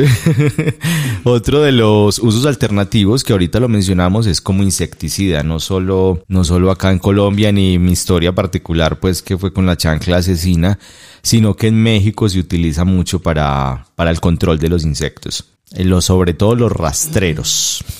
[1.24, 6.44] Otro de los usos alternativos que ahorita lo mencionamos es como insecticida, no solo, no
[6.44, 10.78] solo acá en Colombia ni mi historia particular, pues que fue con la chancla asesina,
[11.24, 15.53] sino que en México se utiliza mucho para, para el control de los insectos.
[15.74, 17.84] Eh, Los, sobre todo los rastreros.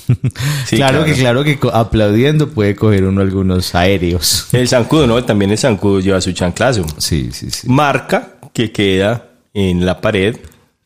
[0.66, 1.06] Sí, claro, claro.
[1.06, 4.48] que claro que aplaudiendo puede coger uno algunos aéreos.
[4.52, 5.24] El zancudo, ¿no?
[5.24, 6.86] También el zancudo lleva su chanclazo.
[6.98, 7.68] Sí, sí, sí.
[7.70, 10.38] Marca que queda en la pared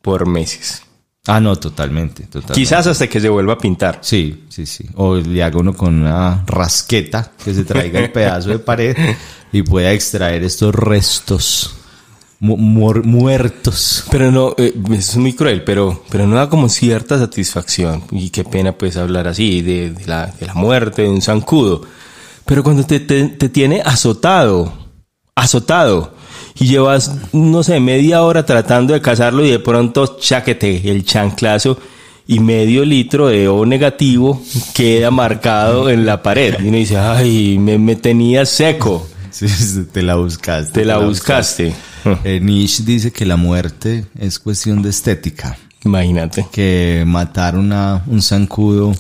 [0.02, 0.84] por meses.
[1.28, 2.54] Ah, no, totalmente, totalmente.
[2.54, 4.00] Quizás hasta que se vuelva a pintar.
[4.02, 4.86] Sí, sí, sí.
[4.95, 8.95] O le haga uno con una rasqueta que se traiga el pedazo de pared
[9.52, 11.77] y pueda extraer estos restos
[12.39, 14.06] mu- muer- muertos.
[14.12, 18.04] Pero no, eh, es muy cruel, pero, pero no da como cierta satisfacción.
[18.12, 21.82] Y qué pena pues hablar así de, de la, de la muerte de un zancudo.
[22.45, 24.71] Pero cuando te, te, te tiene azotado,
[25.36, 26.13] azotado,
[26.60, 31.78] y llevas, no sé, media hora tratando de cazarlo y de pronto chaquete el chanclazo
[32.26, 34.41] y medio litro de O negativo
[34.73, 36.56] queda marcado en la pared.
[36.60, 39.08] Y uno dice, ay, me, me tenía seco.
[39.30, 39.45] Sí,
[39.93, 40.71] te la buscaste.
[40.80, 41.71] Te la buscaste.
[42.24, 45.58] Eh, Nietzsche dice que la muerte es cuestión de estética.
[45.86, 46.46] Imagínate.
[46.52, 48.93] Que matar una, un zancudo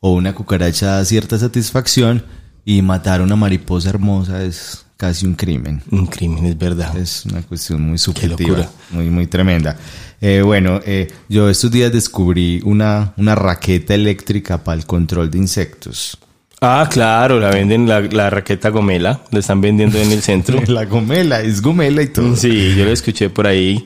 [0.00, 2.24] o una cucaracha da cierta satisfacción
[2.64, 5.82] y matar una mariposa hermosa es casi un crimen.
[5.90, 6.96] Un crimen, es verdad.
[6.96, 8.70] Es una cuestión muy subjetiva, locura.
[8.90, 9.76] muy, muy tremenda.
[10.20, 15.38] Eh, bueno, eh, yo estos días descubrí una, una raqueta eléctrica para el control de
[15.38, 16.16] insectos.
[16.64, 20.60] Ah, claro, la venden la, la raqueta gomela, la están vendiendo en el centro.
[20.68, 22.36] La gomela, es gomela y todo.
[22.36, 23.84] Sí, yo la escuché por ahí.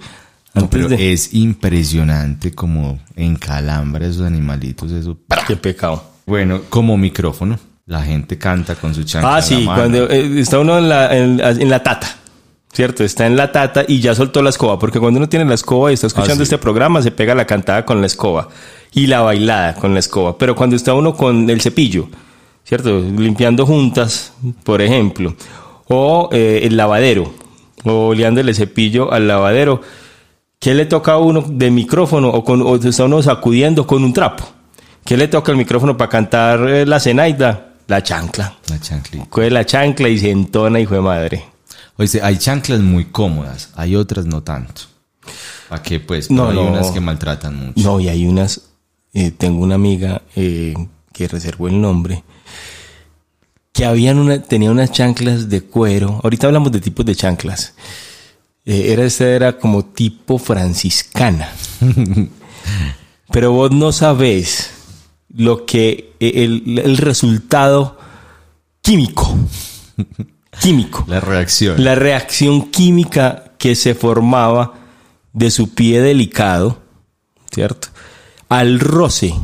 [0.54, 1.12] No, Antes pero de...
[1.12, 5.16] es impresionante como encalambra esos animalitos, eso.
[5.46, 6.02] Qué pecado.
[6.26, 9.74] Bueno, como micrófono, la gente canta con su chancla Ah, sí, mano.
[9.80, 12.08] cuando eh, está uno en la, en, en la tata,
[12.72, 13.04] ¿cierto?
[13.04, 15.90] Está en la tata y ya soltó la escoba, porque cuando uno tiene la escoba
[15.90, 16.54] y está escuchando Ah, sí.
[16.54, 18.48] este programa, se pega la cantada con la escoba
[18.92, 20.36] y la bailada con la escoba.
[20.36, 22.08] Pero cuando está uno con el cepillo,
[22.66, 22.98] ¿cierto?
[23.00, 24.33] Limpiando juntas,
[24.64, 25.35] por ejemplo,
[25.88, 27.33] o eh, el lavadero,
[27.85, 29.81] o oleándole cepillo al lavadero,
[30.59, 34.12] ¿qué le toca a uno de micrófono o, con, o está uno sacudiendo con un
[34.12, 34.44] trapo?
[35.05, 37.74] ¿Qué le toca al micrófono para cantar eh, la cenaida?
[37.87, 38.57] La chancla.
[38.68, 39.26] La chanclita.
[39.31, 41.44] Coge la chancla y se entona, hijo de madre.
[41.96, 44.83] Oye, hay chanclas muy cómodas, hay otras no tanto.
[45.68, 46.00] ¿Para qué?
[46.00, 46.64] Pues No, hay no.
[46.64, 47.81] unas que maltratan mucho.
[47.88, 48.62] No, y hay unas,
[49.14, 50.74] eh, tengo una amiga eh,
[51.12, 52.24] que reservó el nombre,
[53.76, 56.18] que habían una, tenía unas chanclas de cuero.
[56.24, 57.74] Ahorita hablamos de tipos de chanclas.
[58.64, 61.52] Eh, era esta era como tipo franciscana.
[63.30, 64.70] Pero vos no sabés
[65.28, 67.98] lo que eh, el, el resultado
[68.80, 69.36] químico.
[70.58, 71.04] Químico.
[71.06, 71.84] La reacción.
[71.84, 74.72] La reacción química que se formaba
[75.34, 76.80] de su pie delicado,
[77.52, 77.88] ¿cierto?
[78.48, 79.34] Al roce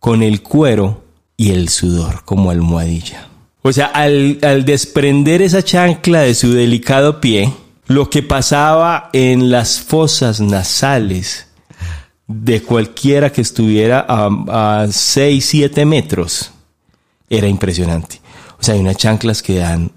[0.00, 1.04] con el cuero
[1.36, 3.28] y el sudor como almohadilla.
[3.66, 7.50] O sea, al, al desprender esa chancla de su delicado pie,
[7.86, 11.48] lo que pasaba en las fosas nasales
[12.26, 16.52] de cualquiera que estuviera a, 6, 7 metros
[17.30, 18.20] era impresionante.
[18.60, 19.90] O sea, hay unas chanclas que dan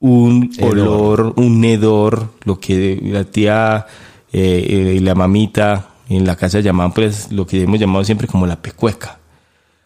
[0.00, 0.78] un Hedor.
[0.78, 3.86] olor, un hedor, lo que la tía
[4.32, 8.26] eh, eh, y la mamita en la casa llamaban, pues, lo que hemos llamado siempre
[8.26, 9.20] como la pecueca.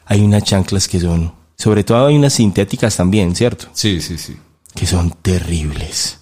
[0.07, 3.67] Hay unas chanclas que son, sobre todo hay unas sintéticas también, ¿cierto?
[3.73, 4.37] Sí, sí, sí.
[4.75, 6.19] Que son terribles.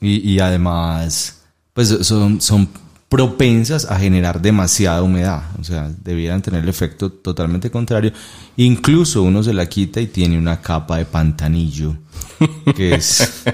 [0.00, 1.42] Y, y además,
[1.74, 2.68] pues son, son
[3.08, 5.42] propensas a generar demasiada humedad.
[5.60, 8.12] O sea, debieran tener el efecto totalmente contrario.
[8.56, 11.96] Incluso uno se la quita y tiene una capa de pantanillo,
[12.76, 13.42] que es...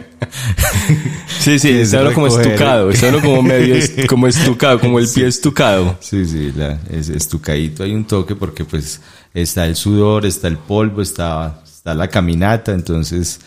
[1.41, 5.27] Sí, sí, es uno como estucado, uno como medio est- como estucado, como el pie
[5.27, 5.97] estucado.
[6.01, 9.01] Sí, sí, la- es estucadito hay un toque porque pues
[9.43, 13.41] está el sudor, está el polvo, está, está la caminata, entonces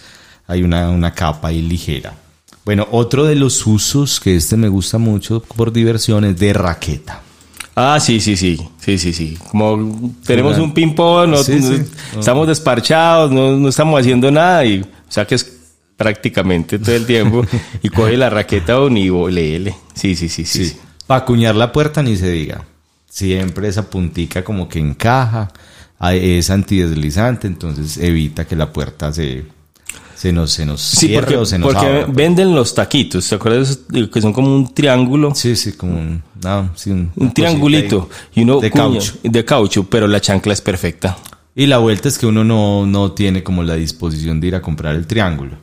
[0.47, 2.13] hay una, una capa ahí ligera.
[2.65, 7.21] Bueno, otro de los usos que este me gusta mucho por diversión es de raqueta.
[7.75, 9.37] Ah, sí, sí, sí, sí, sí, sí.
[9.49, 11.83] Como tenemos un ping-pong, no- Sí, no- sí.
[12.19, 15.55] estamos desparchados, no, no estamos haciendo nada y saques
[15.97, 17.45] prácticamente todo el tiempo
[17.83, 19.75] y coge la raqueta o ni leele.
[19.93, 20.65] Sí, sí, sí, sí.
[20.65, 20.77] sí.
[21.07, 22.63] Para acuñar la puerta ni se diga.
[23.09, 25.51] Siempre esa puntica como que encaja,
[26.13, 29.43] es antideslizante, entonces evita que la puerta se,
[30.15, 32.05] se nos, se nos Sí, cierre porque, o se nos porque abra.
[32.07, 33.79] venden los taquitos, ¿te acuerdas?
[34.11, 35.33] Que son como un triángulo.
[35.35, 39.13] Sí, sí, como un, no, sí, un, triangulito ahí y uno de cuña- caucho.
[39.23, 41.17] de caucho, pero la chancla es perfecta.
[41.55, 44.61] Y la vuelta es que uno no, no tiene como la disposición de ir a
[44.61, 45.57] comprar el triángulo.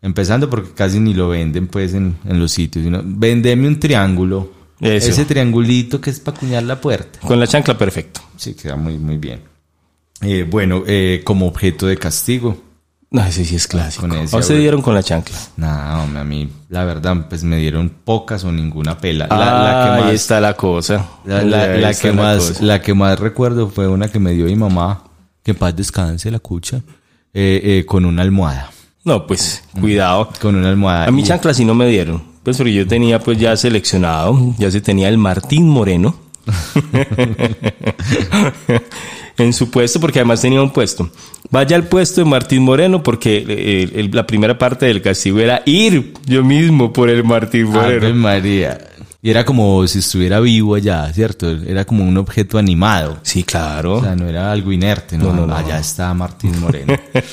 [0.00, 2.84] Empezando porque casi ni lo venden pues en, en los sitios.
[2.84, 4.52] Sino, vendeme un triángulo.
[4.80, 5.08] Eso.
[5.08, 7.18] Ese triangulito que es para acuñar la puerta.
[7.20, 8.20] Con la chancla perfecto.
[8.36, 9.40] Sí, queda muy, muy bien.
[10.22, 12.56] Eh, bueno, eh, como objeto de castigo.
[13.10, 14.02] No, ese sí es clásico.
[14.08, 14.60] con ese ¿A usted abuelo.
[14.60, 15.36] dieron con la chancla?
[15.56, 19.26] Nada, hombre, a mí, la verdad, pues me dieron pocas o ninguna pela.
[19.28, 21.06] La, Ah, la que más, ahí está la cosa.
[21.24, 22.64] La, la- la que más, cosa.
[22.64, 25.04] la que más recuerdo fue una que me dio mi mamá,
[25.42, 26.78] que en paz descanse la cucha,
[27.32, 28.70] eh, eh, con una almohada.
[29.04, 30.28] No, pues, cuidado.
[30.42, 31.06] Con una almohada.
[31.06, 32.22] A mí chancla sí no me dieron.
[32.42, 36.16] Pues porque yo tenía pues ya seleccionado, ya se tenía el Martín Moreno.
[39.38, 41.10] en su puesto, porque además tenía un puesto.
[41.50, 46.14] Vaya al puesto de Martín Moreno, porque el- la primera parte del castigo era ir
[46.26, 48.14] yo mismo por el Martín Ave Moreno.
[48.14, 48.78] María.
[49.22, 51.50] Y era como si estuviera vivo allá, ¿cierto?
[51.50, 53.18] Era como un objeto animado.
[53.22, 53.94] Sí, claro.
[53.96, 55.26] O sea, no era algo inerte, ¿no?
[55.26, 55.56] No, no, no.
[55.56, 56.94] Allá está Martín Moreno.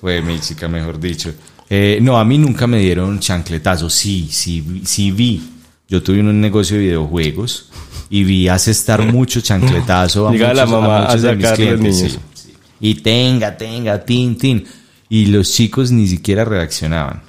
[0.00, 1.32] Fue mi chica, mejor dicho.
[1.68, 3.92] Eh, no, a mí nunca me dieron chancletazos.
[3.92, 5.49] Sí, sí, sí vi.
[5.90, 7.68] Yo tuve un negocio de videojuegos
[8.08, 11.80] y vi asestar mucho chancletazo a Llegaba la muchos, mamá a muchos de mis clientes.
[11.96, 12.18] niños.
[12.32, 12.54] sí, sí.
[12.78, 14.64] Y tenga, tenga, tin, tin.
[15.08, 17.22] Y los chicos ni siquiera reaccionaban.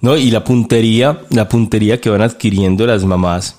[0.00, 3.56] No, y la puntería, la puntería que van adquiriendo las mamás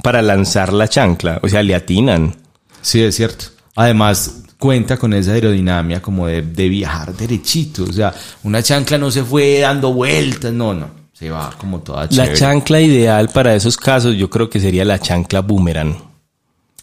[0.00, 2.36] para lanzar la chancla, o sea, le atinan.
[2.80, 3.46] Sí, es cierto.
[3.74, 7.82] Además, cuenta con esa aerodinámica como de, de viajar derechito.
[7.82, 8.14] O sea,
[8.44, 11.01] una chancla no se fue dando vueltas, no, no.
[11.22, 12.34] Se va como toda La chévere.
[12.34, 15.94] chancla ideal para esos casos yo creo que sería la chancla boomerang.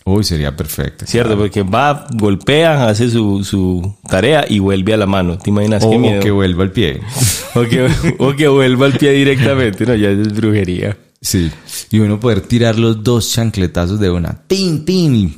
[0.06, 1.06] Uy, sería perfecto.
[1.06, 1.38] ¿Cierto?
[1.38, 5.38] Porque va, golpea, hace su, su tarea y vuelve a la mano.
[5.38, 6.22] ¿Te imaginas O, qué o miedo?
[6.22, 7.02] que vuelva al pie.
[7.56, 9.86] O que, o que vuelva al pie directamente.
[9.86, 10.96] No, ya es brujería.
[11.20, 11.52] Sí.
[11.90, 14.42] Y uno poder tirar los dos chancletazos de una.
[14.48, 15.36] Tin, tin.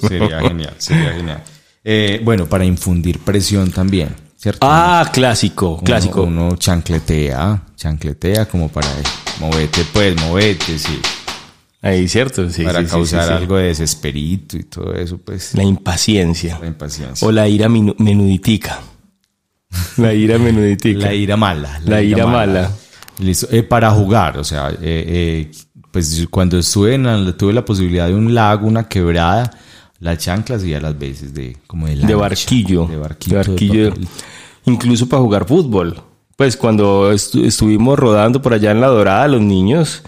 [0.00, 1.42] Sería genial, sería genial.
[1.84, 4.10] Eh, bueno, para infundir presión también,
[4.42, 4.66] ¿cierto?
[4.68, 6.22] Ah, clásico, Uno- clásico.
[6.24, 8.88] Uno, chancletea, chancletea como para
[9.40, 10.98] movete, pues, movete, sí.
[11.80, 12.48] Ahí, ¿cierto?
[12.50, 15.54] Sí, para sí, causar sí, algo de desesperito y todo eso, pues.
[15.54, 16.58] La impaciencia.
[16.60, 17.26] La impaciencia.
[17.26, 18.80] O la ira menuditica.
[19.96, 20.98] La ira menuditica.
[21.06, 21.80] La ira mala.
[21.84, 22.70] La ira mala.
[23.18, 23.48] Listo.
[23.50, 25.50] Eh, para jugar, o sea, eh, eh,
[25.90, 29.50] pues cuando estuve en la- tuve la posibilidad de un lago, una quebrada,
[30.02, 32.86] la chancla hacía las veces de como de, de barquillo.
[32.86, 33.38] De barquillo.
[33.38, 33.90] De barquillo.
[33.90, 34.08] papel.
[34.66, 36.00] Incluso para jugar fútbol.
[36.36, 40.02] Pues cuando estu- estuvimos rodando por allá en La Dorada, los niños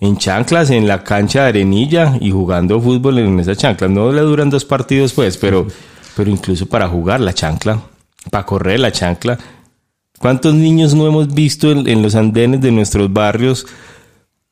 [0.00, 3.90] en chanclas en la cancha de arenilla y jugando fútbol en esas chanclas.
[3.90, 5.66] No le duran dos partidos, pues, pero,
[6.14, 7.80] pero incluso para jugar la chancla,
[8.30, 9.38] para correr la chancla.
[10.18, 13.66] ¿Cuántos niños no hemos visto en, en los andenes de nuestros barrios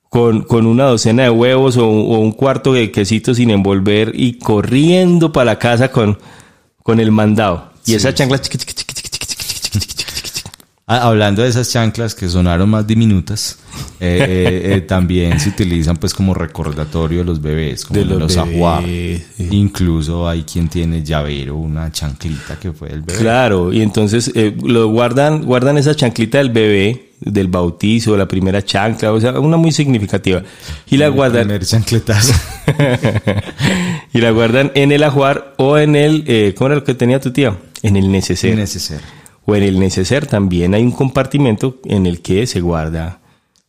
[0.09, 5.33] con, con una docena de huevos o, un cuarto de quesito sin envolver y corriendo
[5.33, 6.19] para la casa con,
[6.83, 7.73] con el mandado.
[7.85, 8.41] Y sí, esa chancla...
[8.43, 8.51] Sí.
[10.89, 13.59] Hablando de esas chanclas que sonaron más diminutas,
[14.87, 18.85] también se utilizan pues como recordatorio de los bebés, como de los, los ajuar.
[19.51, 23.19] Incluso hay quien tiene llavero, una chanclita que fue el bebé.
[23.19, 24.33] Claro, y entonces
[24.63, 29.57] lo guardan, guardan esa chanclita del bebé del bautizo, la primera chancla, o sea, una
[29.57, 30.43] muy significativa.
[30.91, 31.49] Y la El guardan,
[34.13, 37.21] y la guardan en el ajuar o en el, eh, ¿cómo era lo que tenía
[37.21, 37.57] tu tía?
[37.83, 38.57] En el neceser.
[38.57, 39.05] Necesario.
[39.45, 43.21] o en el neceser también hay un compartimento en el que se guarda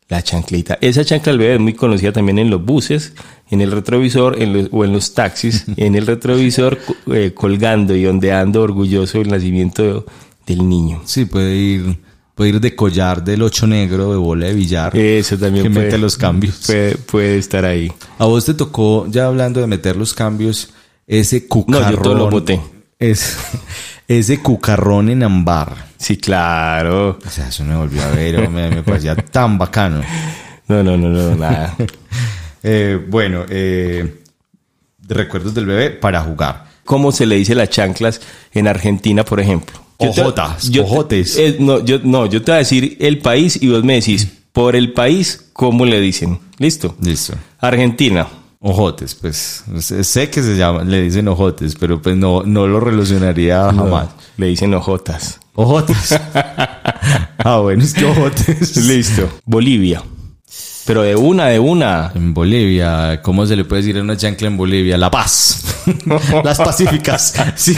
[0.10, 0.78] la chanclita.
[0.82, 3.14] Esa chancla del bebé es muy conocida también en los buses,
[3.52, 6.80] en el retrovisor en los- o en los taxis, en el retrovisor
[7.14, 10.06] eh, colgando y ondeando orgulloso el nacimiento
[10.46, 11.02] del niño.
[11.06, 11.98] Sí, puede ir
[12.38, 14.96] Puede ir de collar del ocho negro, de bola de billar.
[14.96, 16.68] Eso también que puede, mete los cambios.
[16.68, 17.92] Puede, puede estar ahí.
[18.20, 20.70] A vos te tocó, ya hablando de meter los cambios,
[21.08, 21.92] ese cucarrón.
[21.94, 22.62] yo todo lo boté.
[23.00, 23.40] Es,
[24.08, 25.88] ese cucarrón en ambar.
[25.98, 27.18] Sí, claro.
[27.26, 30.04] O sea, eso me volvió a ver, me, me parecía tan bacano.
[30.68, 31.76] No, no, no, no, nada.
[32.64, 34.24] Eh, bueno, eh,
[35.08, 36.67] recuerdos del bebé para jugar.
[36.88, 38.22] ¿Cómo se le dice las chanclas
[38.54, 39.78] en Argentina, por ejemplo?
[40.00, 41.38] Yo te- Ojotas, yo te- ojotes.
[41.38, 44.28] eh, no, yo, no, yo te voy a decir el país y vos me decís,
[44.54, 46.40] por el país, ¿cómo le dicen?
[46.60, 46.96] ¿Listo?
[47.02, 47.34] Listo.
[47.60, 48.26] Argentina.
[48.60, 53.72] Ojotes, pues sé que se llama, le dicen ojotes, pero pues no, no lo relacionaría
[53.72, 54.08] No, jamás.
[54.38, 55.40] le dicen ojotas.
[55.56, 56.16] Ojotes.
[57.44, 58.78] ah, bueno, es que ojotes.
[58.78, 59.30] Listo.
[59.46, 60.02] Bolivia.
[60.88, 62.14] Pero de una, de una.
[62.16, 64.98] En Bolivia, ¿cómo se le puede decir a una chancla en Bolivia?
[64.98, 65.62] La paz.
[66.44, 67.34] Las pacíficas.
[67.58, 67.76] Sí.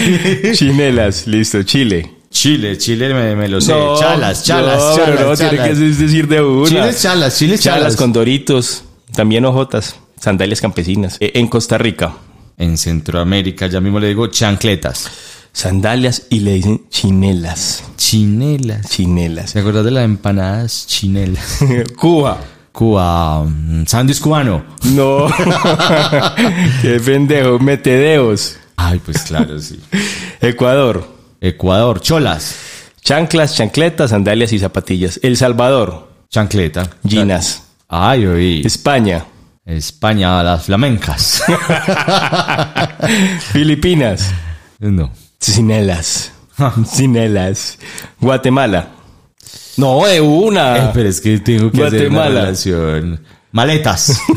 [0.53, 1.25] Chinelas.
[1.25, 1.63] Listo.
[1.63, 2.17] Chile.
[2.29, 3.71] Chile, Chile me, me lo sé.
[3.71, 5.21] No, chalas, chalas, no, chalas.
[5.21, 5.67] no, tiene chalas.
[5.67, 6.69] que decir de una.
[6.69, 7.95] Chile chalas, Chile Chalas chalas.
[7.95, 8.83] con doritos.
[9.15, 9.95] También ojotas.
[10.21, 11.17] Sandalias campesinas.
[11.19, 12.13] Eh, en Costa Rica.
[12.59, 15.09] En Centroamérica, ya mismo le digo chancletas.
[15.51, 17.83] Sandalias y le dicen chinelas.
[17.97, 18.87] Chinelas.
[18.87, 19.53] Chinelas.
[19.53, 21.57] ¿Te acuerdas de las empanadas chinelas?
[21.97, 22.39] Cuba.
[22.71, 23.45] Cuba,
[23.85, 24.63] sándwich cubano.
[24.83, 25.27] No.
[26.81, 27.59] Qué pendejo.
[27.59, 28.57] Metedeos.
[28.77, 29.79] Ay, pues claro, sí.
[30.41, 31.07] Ecuador.
[31.41, 32.55] Ecuador, cholas.
[33.01, 35.19] Chanclas, chancletas, sandalias y zapatillas.
[35.23, 36.09] El Salvador.
[36.29, 36.87] Chancleta.
[37.05, 37.63] Ginas.
[37.87, 38.61] Ay, oí.
[38.63, 39.25] España.
[39.65, 41.41] España, las flamencas.
[43.51, 44.31] Filipinas.
[44.79, 45.11] no.
[45.39, 46.31] Cinelas.
[46.85, 47.79] Cinelas.
[48.19, 48.89] Guatemala.
[49.79, 50.77] No, de una.
[50.77, 52.41] Eh, pero es que tengo que hacer una Guatemala.
[52.41, 53.21] relación.
[53.51, 54.19] Maletas.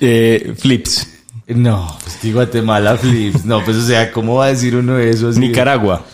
[0.00, 1.06] Eh, flips.
[1.48, 3.44] no, pues que Guatemala flips.
[3.44, 5.36] No, pues o sea, ¿cómo va a decir uno de esos?
[5.36, 6.04] Nicaragua.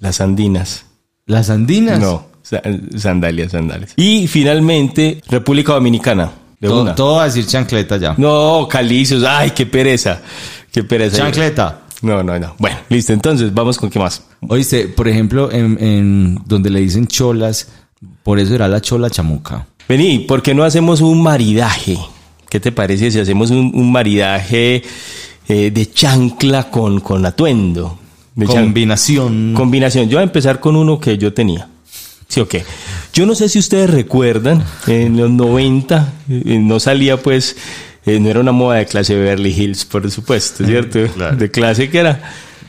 [0.00, 0.84] Las andinas.
[1.26, 1.98] Las andinas.
[1.98, 2.26] No.
[2.42, 2.62] sa-
[2.96, 3.92] Sandalias, sandalias.
[3.96, 6.30] Y finalmente, República Dominicana.
[6.60, 6.94] De Todo, una.
[6.94, 8.14] todo va a decir chancleta ya.
[8.18, 9.22] No, calicios.
[9.24, 10.20] Ay, qué pereza.
[10.72, 11.16] Qué pereza.
[11.18, 11.80] Chancleta.
[12.02, 12.54] No, no, no.
[12.58, 13.12] Bueno, listo.
[13.12, 14.22] Entonces, vamos con qué más.
[14.48, 17.68] Oíste, por ejemplo, en, en donde le dicen cholas,
[18.22, 19.66] por eso era la chola chamuca.
[19.88, 21.98] Vení, ¿por qué no hacemos un maridaje?
[22.48, 24.82] ¿Qué te parece si hacemos un, un maridaje
[25.48, 27.98] eh, de chancla con, con atuendo?
[28.34, 29.54] De Combinación.
[29.54, 30.08] Combinación.
[30.08, 31.68] Yo voy a empezar con uno que yo tenía.
[32.28, 32.64] ¿Sí o qué?
[33.12, 37.56] Yo no sé si ustedes recuerdan, en los 90 eh, no salía pues,
[38.06, 41.00] eh, no era una moda de clase Beverly Hills, por supuesto, ¿cierto?
[41.14, 41.36] Claro.
[41.36, 42.20] De clase que era.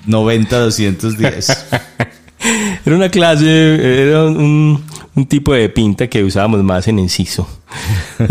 [0.05, 1.67] 90, 210.
[2.85, 4.81] Era una clase, era un,
[5.13, 7.47] un tipo de pinta que usábamos más en enciso.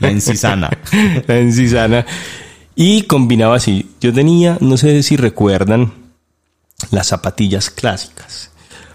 [0.00, 0.70] La encisana.
[1.26, 2.06] la encisana.
[2.74, 3.90] Y combinaba así.
[4.00, 5.92] Yo tenía, no sé si recuerdan,
[6.90, 8.50] las zapatillas clásicas.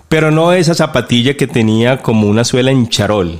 [0.09, 3.39] Pero no esa zapatilla que tenía como una suela en charol,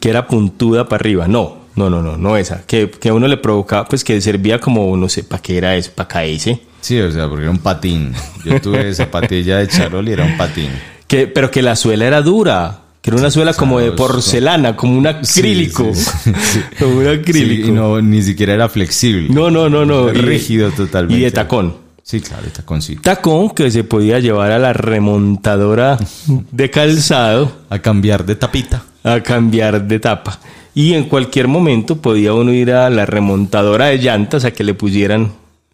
[0.00, 1.28] que era puntuda para arriba.
[1.28, 2.62] No, no, no, no, no esa.
[2.66, 5.76] Que, que a uno le provocaba, pues que servía como, no sé, ¿para qué era
[5.76, 5.90] eso?
[5.94, 6.60] ¿Para caerse?
[6.80, 8.12] Sí, o sea, porque era un patín.
[8.44, 10.70] Yo tuve zapatilla de charol y era un patín.
[11.06, 12.78] Que, pero que la suela era dura.
[13.00, 15.90] Que era una suela como de porcelana, como un acrílico.
[15.94, 16.60] Sí, sí, sí.
[16.78, 17.64] Como un acrílico.
[17.66, 19.28] Sí, y no, ni siquiera era flexible.
[19.28, 20.08] No, no, no, no.
[20.08, 21.20] Rígido totalmente.
[21.20, 21.76] Y de tacón.
[22.04, 23.00] Sí, claro, de taconcito.
[23.02, 28.82] Tacón que se podía llevar a la remontadora de calzado A cambiar de tapita.
[29.04, 30.38] a cambiar de tapa.
[30.74, 34.74] Y en cualquier momento podía uno ir a la remontadora de llantas a que le
[34.74, 35.32] pusieran,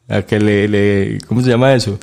[0.09, 1.99] a que le, le- ¿cómo se llama eso?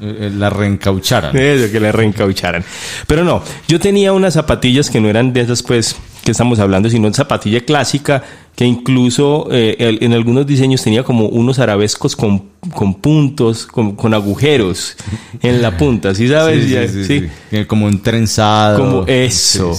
[0.00, 1.36] Eh, eh, La reencaucharan.
[1.36, 2.64] Eso, que le reencaucharan.
[3.06, 6.88] Pero no, yo tenía unas zapatillas que no eran de esas, pues, que estamos hablando,
[6.88, 8.22] sino zapatilla clásica,
[8.54, 13.94] que incluso eh, el- en algunos diseños tenía como unos arabescos con, con puntos, con,
[13.96, 14.96] con agujeros
[15.42, 16.64] en la punta, ¿sí sabes?
[16.90, 18.78] Sí, sí, sí, Como un trenzado.
[18.78, 19.72] Como eso,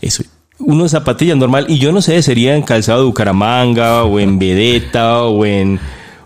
[0.00, 0.24] eso.
[0.58, 5.24] Unos zapatillas normal, y yo no sé, sería en calzado de Bucaramanga, o en Vedeta,
[5.24, 5.80] o en,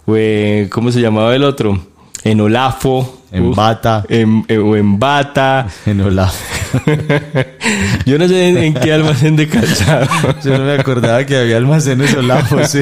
[0.07, 1.81] o en- ¿cómo se llamaba el otro?
[2.25, 3.15] En Olafo.
[3.33, 4.05] En Bata.
[4.09, 5.67] en- en- o en Bata.
[5.87, 6.31] En hola.
[8.07, 10.07] Yo no sé en, en qué almacén de calzado.
[10.45, 12.69] Yo no me acordaba que había almacenes solapos.
[12.71, 12.81] Sí.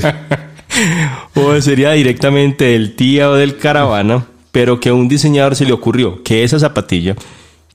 [1.35, 5.73] o sería directamente del tía o del caravana, pero que a un diseñador se le
[5.73, 7.15] ocurrió que esa zapatilla,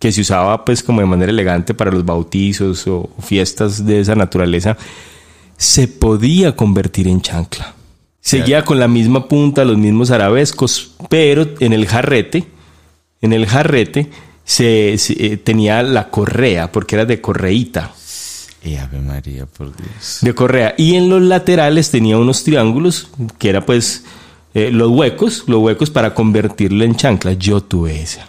[0.02, 4.16] que se usaba pues como de manera elegante para los bautizos o fiestas de esa
[4.16, 4.76] naturaleza,
[5.56, 7.76] se podía convertir en chancla.
[8.20, 12.46] Seguía con la misma punta, los mismos arabescos, pero en el jarrete,
[13.22, 14.10] en el jarrete
[14.44, 17.94] se, se- eh, tenía la correa, porque era de correíta.
[18.64, 20.20] Y Ave María, por Dios.
[20.22, 20.76] de correa.
[20.78, 24.04] Y en los laterales tenía unos triángulos, que era pues
[24.54, 27.34] eh, los huecos, los huecos para convertirlo en chancla.
[27.34, 28.28] Yo tuve esa.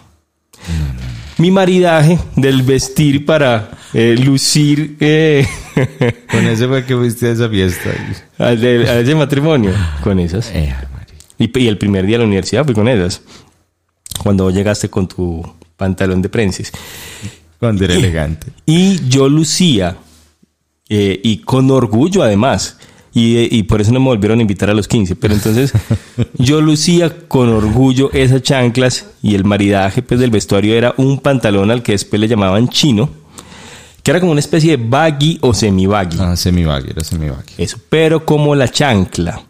[1.37, 5.45] Mi maridaje del vestir para eh, lucir eh,
[6.31, 7.89] Con ese fue que fuiste a esa fiesta.
[8.37, 9.71] al de- a ese matrimonio.
[10.03, 10.49] Con esas.
[10.53, 10.73] Eh.
[11.39, 13.21] Y, y el primer día de la universidad fui con esas.
[14.21, 15.43] Cuando llegaste con tu
[15.75, 16.71] pantalón de prenses.
[17.59, 18.47] Cuando era elegante.
[18.65, 19.97] Y yo lucía,
[20.89, 22.77] eh, y con orgullo además,
[23.13, 25.71] y, y por eso no me volvieron a invitar a los 15, pero entonces
[26.37, 31.69] yo lucía con orgullo esas chanclas y el maridaje pues, del vestuario era un pantalón
[31.71, 33.09] al que después le llamaban chino,
[34.01, 36.17] que era como una especie de baggy o semi-baggy.
[36.19, 37.53] Ah, semivagui, era semivagui.
[37.57, 39.41] Eso, pero como la chancla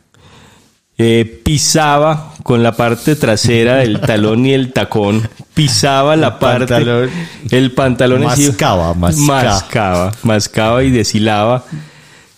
[0.97, 7.09] eh, pisaba con la parte trasera del talón y el tacón, pisaba la parte, pantalón.
[7.49, 9.43] el pantalón Mascaba, mascaba.
[9.43, 11.65] mascaba, mascaba y deshilaba,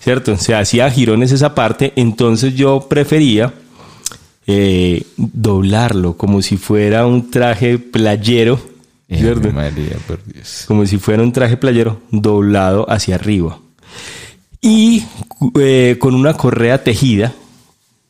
[0.06, 0.38] ¿cierto?
[0.38, 3.56] Se hacía girones esa parte, entonces yo prefería
[4.46, 8.60] eh, doblarlo como si fuera un traje playero,
[9.10, 9.52] ¿cierto?
[9.52, 10.66] María, por Dios.
[10.68, 13.58] como si fuera un traje playero doblado hacia arriba.
[14.62, 15.04] Y
[15.60, 17.34] eh, con una correa tejida,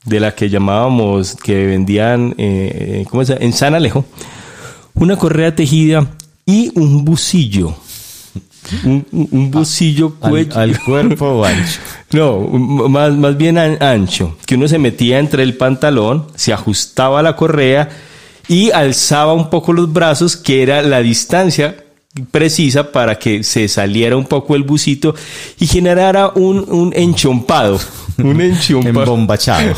[0.03, 4.03] de la que llamábamos, que vendían eh, ¿cómo se en San Alejo,
[4.95, 6.05] una correa tejida
[6.45, 7.73] y un bucillo.
[8.83, 10.57] Un, un- bucillo Al, cuello.
[10.57, 11.79] al cuerpo o ancho.
[12.11, 17.21] No, más, más bien an- ancho, que uno se metía entre el pantalón, se ajustaba
[17.21, 17.89] la correa
[18.47, 21.75] y alzaba un poco los brazos, que era la distancia
[22.31, 25.15] precisa para que se saliera un poco el busito
[25.59, 27.79] y generara un, un enchompado.
[28.17, 29.01] Un enchompado.
[29.01, 29.75] Embombachado.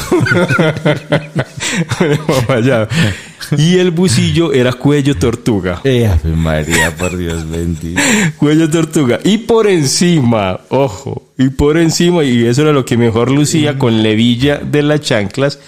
[3.58, 5.82] Y el busillo era cuello tortuga.
[5.84, 8.02] Eh, María, por Dios bendito.
[8.38, 9.20] Cuello tortuga.
[9.24, 14.04] Y por encima, ojo, y por encima, y eso era lo que mejor lucía con
[14.04, 15.60] levilla de las chanclas,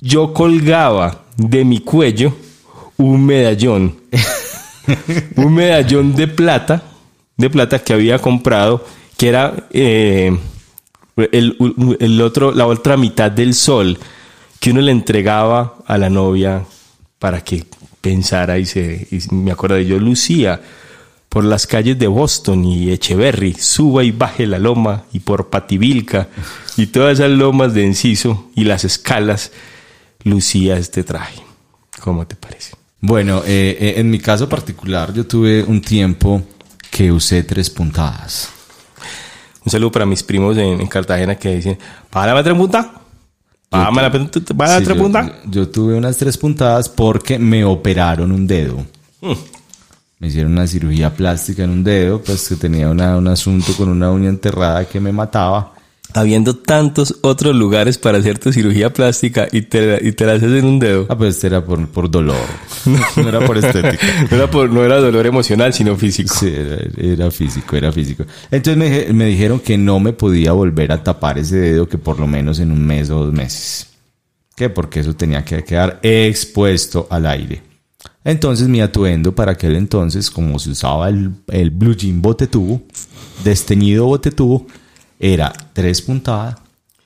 [0.00, 2.34] yo colgaba de mi cuello
[2.96, 4.00] un medallón.
[5.36, 6.82] un medallón de plata,
[7.36, 8.84] de plata que había comprado,
[9.16, 10.36] que era eh,
[11.16, 13.98] el, otro, la otra mitad del sol
[14.60, 16.64] que uno le entregaba a la novia
[17.18, 17.64] para que
[18.00, 20.60] pensara y se me acuerdo de yo lucía
[21.28, 26.28] por las calles de Boston y Echeverry, suba y baje la loma y por Pativilca
[26.76, 29.52] y todas esas lomas de Enciso y las escalas
[30.24, 31.42] lucía este traje.
[32.00, 32.72] ¿Cómo te parece?
[33.06, 36.42] Bueno, eh, eh, en mi caso particular, yo tuve un tiempo
[36.90, 38.48] que usé tres puntadas.
[39.64, 41.78] Un saludo para mis primos en, en Cartagena que dicen,
[42.10, 42.86] ¿Párame tres puntas?
[43.70, 44.28] ¿Párame la Sí,
[44.84, 45.26] tres yo, puntas?
[45.44, 48.84] yo- yo tuve unas tres puntadas porque me operaron un dedo.
[49.20, 49.34] Hmm.
[50.18, 53.88] Me hicieron una cirugía plástica en un dedo, pues que tenía una- un asunto con
[53.88, 55.74] una uña enterrada que me mataba.
[56.16, 60.64] Habiendo tantos otros lugares para hacerte cirugía plástica y te, y te la haces en
[60.64, 61.04] un dedo.
[61.10, 62.38] Ah, pues era por, por dolor.
[63.16, 63.98] no era por estética.
[64.30, 66.34] No era, por, no era dolor emocional, sino físico.
[66.34, 68.24] Sí, era, era físico, era físico.
[68.50, 72.18] Entonces me, me dijeron que no me podía volver a tapar ese dedo que por
[72.18, 73.88] lo menos en un mes o dos meses.
[74.56, 74.70] ¿Qué?
[74.70, 77.62] Porque eso tenía que quedar expuesto al aire.
[78.24, 82.80] Entonces mi atuendo para aquel entonces, como se usaba el, el blue jean bote tubo,
[83.44, 84.66] desteñido bote tubo,
[85.18, 86.56] era tres puntadas,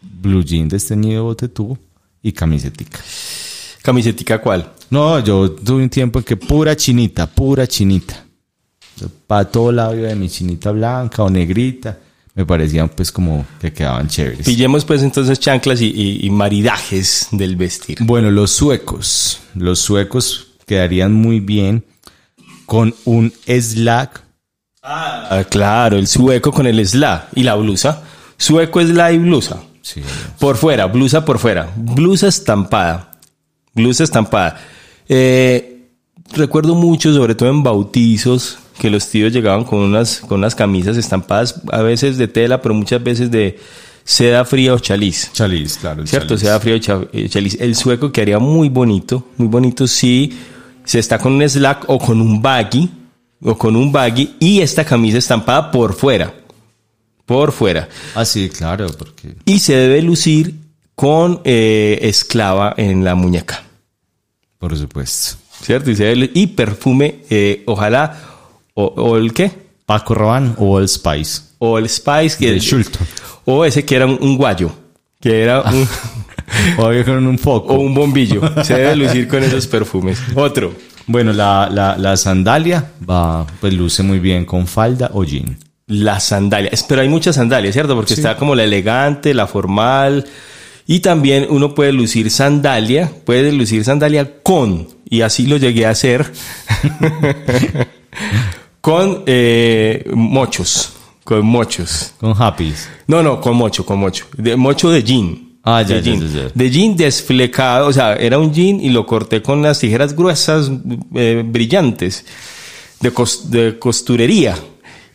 [0.00, 1.78] blue jean desteñido bote tubo
[2.22, 2.98] y camisetica.
[3.82, 4.72] ¿Camisetica cuál?
[4.90, 8.24] No, yo tuve un tiempo en que pura chinita, pura chinita.
[9.26, 11.98] Para todo lado iba de mi chinita blanca o negrita.
[12.34, 14.44] Me parecían pues como que quedaban chéveres.
[14.46, 17.96] Pillemos pues entonces chanclas y, y- y maridajes del vestir.
[18.00, 19.40] Bueno, los suecos.
[19.54, 21.84] Los suecos quedarían muy bien
[22.66, 24.22] con un slack.
[24.82, 28.02] Ah, claro, el sueco con el sla y la blusa.
[28.36, 29.62] Sueco, sla y blusa.
[29.82, 30.00] Sí.
[30.38, 31.70] Por fuera, blusa por fuera.
[31.76, 33.10] Blusa estampada.
[33.74, 34.58] Blusa estampada.
[35.08, 35.88] Eh,
[36.32, 40.96] recuerdo mucho, sobre todo en bautizos, que los tíos llegaban con unas, con unas camisas
[40.96, 43.58] estampadas, a veces de tela, pero muchas veces de
[44.04, 45.30] seda fría o chaliz.
[45.34, 46.06] Chaliz, claro.
[46.06, 46.28] ¿Cierto?
[46.28, 46.40] chaliz.
[46.40, 47.58] Seda fría o eh, chaliz.
[47.60, 50.32] El sueco quedaría muy bonito, muy bonito si
[50.84, 52.88] se está con un slack o con un baggy,
[53.42, 56.34] o con un baggy, y esta camisa estampada por fuera.
[57.26, 57.88] Por fuera.
[58.14, 59.36] Ah, sí, claro, porque...
[59.44, 60.54] Y se debe lucir
[60.94, 63.62] con eh, esclava en la muñeca.
[64.58, 65.36] Por supuesto.
[65.62, 65.90] ¿Cierto?
[65.90, 68.20] Y, se debe- y perfume, eh, ojalá,
[68.74, 69.50] o, o el qué?
[69.86, 71.42] Paco Rabanne o Old Spice.
[71.58, 72.36] O el Spice.
[72.38, 72.84] Que, De.
[73.44, 74.70] O ese que era un, un guayo.
[75.20, 75.86] Que era un,
[76.78, 77.74] O con un foco.
[77.74, 78.40] o un bombillo.
[78.64, 80.18] Se debe lucir con esos perfumes.
[80.34, 80.74] Otro.
[81.10, 85.58] Bueno, la, la, la sandalia va, pues luce muy bien con falda o jean.
[85.88, 86.70] La sandalia.
[86.88, 87.96] Pero hay muchas sandalias, ¿cierto?
[87.96, 90.24] Porque está como la elegante, la formal.
[90.86, 95.90] Y también uno puede lucir sandalia, puede lucir sandalia con, Y así lo llegué a
[95.90, 96.30] hacer
[98.80, 100.92] con eh, mochos.
[101.24, 102.14] Con mochos.
[102.20, 102.88] Con Happys.
[103.08, 104.26] No, no, con mocho, con mocho.
[104.36, 105.49] De, mocho de jean.
[105.62, 106.20] Ah, ya, de jean.
[106.32, 106.48] ya, ya.
[106.54, 110.70] De jean desflecado, o sea, era un jean y lo corté con las tijeras gruesas,
[111.14, 112.24] eh, brillantes,
[113.00, 114.56] de, cos- de costurería.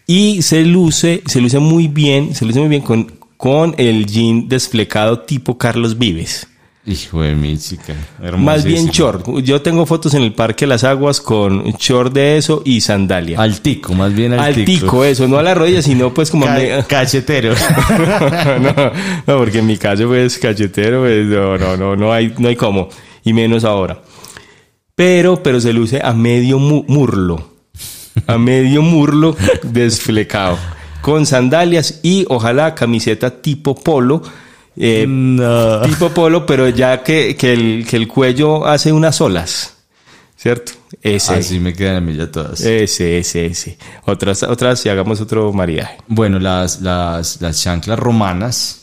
[0.08, 4.48] Y se luce, se luce muy bien, se luce muy bien con, con el jean
[4.48, 6.48] desflecado tipo Carlos Vives.
[6.88, 7.96] Hijo de mi chica.
[8.38, 9.26] Más bien short.
[9.44, 13.40] Yo tengo fotos en el Parque Las Aguas con short de eso y sandalia.
[13.42, 14.72] Altico, más bien altico.
[14.72, 16.46] Altico, eso, no a la rodilla, sino pues como...
[16.46, 17.56] Ca- me- cachetero.
[18.62, 18.92] no,
[19.26, 22.56] no, porque en mi caso, pues, cachetero, pues, no, no, no, no hay, no hay
[22.56, 22.90] cómo.
[23.24, 24.02] Y menos ahora.
[24.96, 27.50] Pero, pero se luce a medio mu- murlo.
[28.28, 30.58] A medio murlo desflecado.
[31.02, 34.22] Con sandalias y ojalá camiseta tipo polo.
[34.78, 35.82] Eh, no.
[35.82, 39.74] Tipo polo, pero ya que, que, el, que el cuello hace unas olas.
[40.38, 40.74] ¿Cierto?
[41.02, 41.34] Ese.
[41.36, 42.62] Así me quedan a mí ya todas.
[42.62, 43.78] Ese, ese, ese.
[44.06, 45.98] Otras, otras, y hagamos otro maridaje.
[46.08, 48.82] Bueno, las, las, las chanclas romanas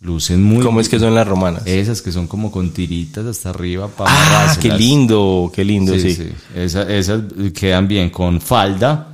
[0.00, 1.62] lucen muy ¿Cómo es que son las romanas?
[1.66, 6.14] Esas que son como con tiritas hasta arriba para Ah, qué lindo, qué lindo, sí.
[6.14, 6.32] Sí, sí.
[6.56, 7.20] Esa- esas
[7.54, 9.08] quedan bien con falda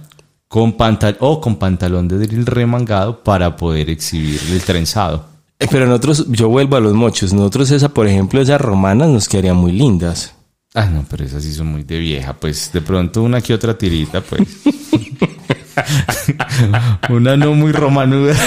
[0.48, 5.27] con pantal o con pantalón de drill remangado para poder exhibir el trenzado.
[5.60, 7.32] Eh, Pero nosotros, yo vuelvo a los mochos.
[7.32, 10.34] Nosotros, esa, por ejemplo, esas romanas nos quedarían muy lindas.
[10.74, 12.34] Ah, no, pero esas sí son muy de vieja.
[12.34, 14.42] Pues de pronto una que otra tirita, pues.
[17.08, 18.34] una no muy romanuda.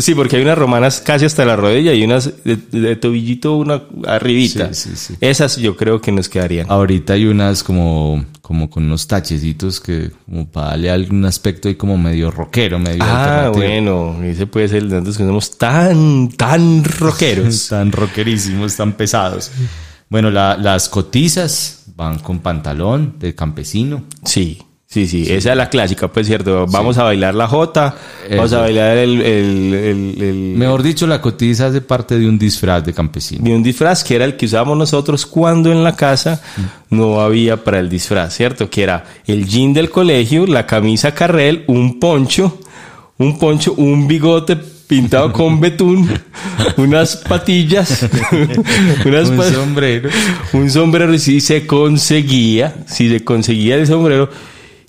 [0.00, 3.82] Sí, porque hay unas romanas casi hasta la rodilla y unas de, de tobillito, una
[4.06, 4.72] arribita.
[4.72, 5.14] Sí, sí, sí.
[5.20, 6.66] Esas yo creo que nos quedarían.
[6.70, 11.74] Ahorita hay unas como, como con unos tachecitos que como para darle algún aspecto ahí
[11.74, 13.64] como medio rockero, medio Ah, alternativo.
[14.14, 17.46] bueno, ese puede ser el de nosotros que somos tan, tan rockeros.
[17.54, 19.50] Están rockerísimos, están pesados.
[20.08, 24.04] Bueno, la- las cotizas van con pantalón de campesino.
[24.24, 24.58] Sí,
[24.94, 26.66] sí, sí, esa es la clásica, pues cierto.
[26.68, 27.96] Vamos a bailar la jota,
[28.30, 32.38] vamos a bailar el, el, el, el- Mejor dicho, la cotiza hace parte de un
[32.38, 33.44] disfraz de campesino.
[33.44, 36.40] de un disfraz que era el que usábamos nosotros cuando en la casa
[36.90, 38.70] no había para el disfraz, ¿cierto?
[38.70, 42.60] Que era el jean del colegio, la camisa carrel, un poncho,
[43.18, 44.54] un poncho, un bigote
[44.86, 46.08] pintado con betún,
[46.76, 48.06] unas patillas,
[49.04, 50.10] unas Un sombrero.
[50.52, 54.28] un sombrero si se conseguía, si se conseguía el sombrero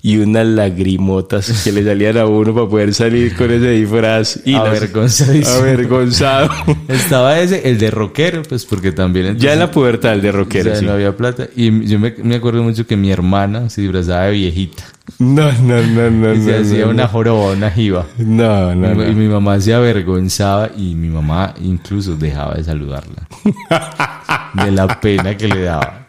[0.06, 4.54] y unas lagrimotas que le salían a uno para poder salir con ese disfraz y
[4.54, 6.48] avergonzado.
[6.88, 9.36] Estaba ese, el de rockero, pues porque también...
[9.36, 10.86] Ya en la entonces, pubertad el de o rockero, sea, sí.
[10.86, 11.48] no había plata.
[11.56, 14.84] Y yo me, me acuerdo mucho que mi hermana se disfrazaba de viejita.
[15.18, 18.06] No, no, no, no, Y se no, hacía no, una joroba, una jiba.
[18.18, 19.12] No, no, Y no.
[19.12, 23.26] mi mamá se avergonzaba y mi mamá incluso dejaba de saludarla.
[24.54, 26.05] de la pena que le daba.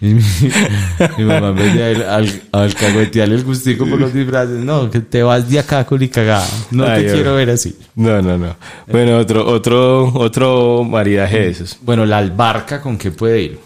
[0.02, 0.22] Y mi,
[1.18, 5.00] mi mamá en vez de al, al, alcahuetearle el gustico por los disfraces, no, que
[5.00, 6.46] te vas de acá con y cagada.
[6.70, 7.76] No Ay, te quiero ver así.
[7.96, 8.56] No, no, no.
[8.90, 11.76] Bueno, otro, otro, otro maridaje de esos.
[11.82, 13.60] Bueno, la albarca, ¿con qué puede ir?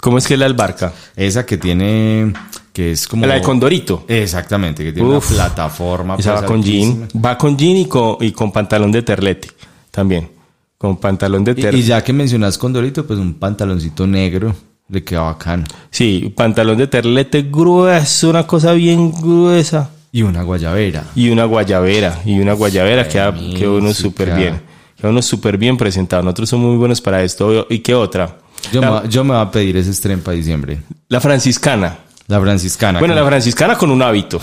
[0.00, 0.94] ¿Cómo es que es la albarca?
[1.14, 2.32] Esa que tiene,
[2.72, 3.26] que es como...
[3.26, 4.06] La de Condorito.
[4.08, 5.30] Exactamente, que tiene Uf.
[5.30, 6.16] una plataforma.
[6.16, 7.08] Esa pues, va con jean.
[7.22, 9.48] Va con jean y con, y con pantalón de terlete.
[9.90, 10.30] También.
[10.78, 11.76] Con pantalón de Y, terlete.
[11.76, 14.54] y ya que mencionas Condorito, pues un pantaloncito negro
[14.88, 15.64] le queda bacano.
[15.90, 19.90] Sí, pantalón de terlete grueso, una cosa bien gruesa.
[20.12, 21.04] Y una guayabera.
[21.14, 22.20] Y una guayabera.
[22.24, 23.58] Y una guayabera queda, Mística.
[23.58, 24.60] queda uno súper bien.
[24.96, 26.22] Queda uno súper bien presentado.
[26.22, 27.66] Nosotros somos muy buenos para esto.
[27.68, 28.38] ¿Y qué otra?
[28.72, 30.78] Yo, la, me, va- yo me voy a pedir ese estreno para diciembre.
[31.08, 31.98] la franciscana.
[32.26, 32.98] La franciscana.
[32.98, 34.40] Bueno, la franciscana con un hábito.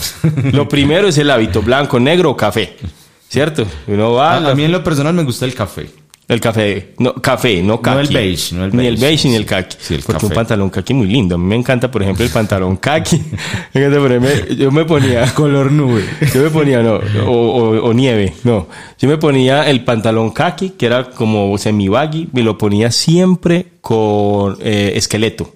[0.53, 2.77] Lo primero es el hábito, blanco, negro o café.
[3.27, 3.65] ¿Cierto?
[3.87, 5.89] Uno va a, la- a mí en lo personal me gusta el café.
[6.27, 8.07] El café, no, café, no kaki.
[8.07, 9.77] el beige, no el Ni el beige, beige ni el kaki.
[9.79, 11.35] Sí, el Porque un pantalón kaki muy lindo.
[11.35, 13.21] A mí me encanta, por ejemplo, el pantalón kaki.
[14.57, 15.25] Yo me ponía...
[15.35, 16.03] Color nube.
[16.33, 18.67] Yo me ponía, no, o, o- o nieve, no.
[18.99, 24.57] Yo me ponía el pantalón kaki, que era como semi-baggy, me lo ponía siempre con
[24.61, 25.51] eh, esqueleto.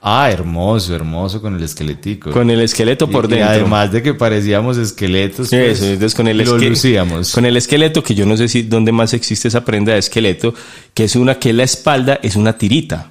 [0.00, 2.30] Ah, hermoso, hermoso con el esqueletico.
[2.30, 3.48] Con el esqueleto por Y- y dentro.
[3.50, 7.32] además de que parecíamos esqueletos, pues, Eso, entonces con el lo lucíamos.
[7.32, 10.54] Con el esqueleto, que yo no sé si dónde más existe esa prenda de esqueleto,
[10.94, 13.10] que es una que la espalda es una tirita.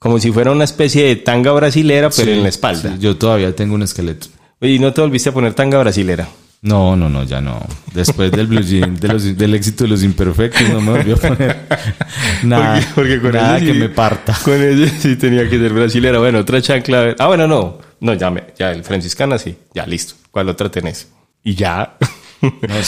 [0.00, 2.90] Como si fuera una especie de tanga brasilera, pero Sí, en la espalda.
[2.94, 4.26] sí, yo todavía tengo un esqueleto.
[4.60, 6.28] Y no te volviste a poner tanga brasilera.
[6.64, 7.60] No, no, no, ya no.
[7.92, 11.18] Después del blue jean, de los- del éxito de los imperfectos, no me volvió a
[11.18, 11.56] poner
[12.42, 14.36] nada, Porque- porque con nada que sí- me parta.
[14.42, 16.18] Con ese sí tenía que ser brasilera.
[16.18, 17.14] Bueno, otra chancla.
[17.18, 17.78] Ah, bueno, no.
[18.00, 19.56] No, ya, me, ya el franciscana sí.
[19.74, 20.14] Ya, listo.
[20.30, 21.08] ¿Cuál otra tenés?
[21.42, 21.96] Y ya.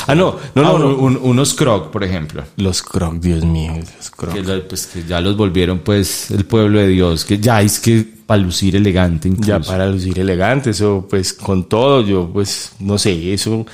[0.07, 0.97] Ah, no, no, no, Ah, no.
[0.97, 2.45] un- unos croc, por ejemplo.
[2.57, 4.35] Los croc, Dios mío, los croc.
[4.35, 8.07] Que, pues, que ya los volvieron pues el pueblo de Dios, que ya es que
[8.27, 9.49] para lucir elegante incluso.
[9.49, 13.65] Ya para lucir elegante, eso pues con todo, yo pues no sé, eso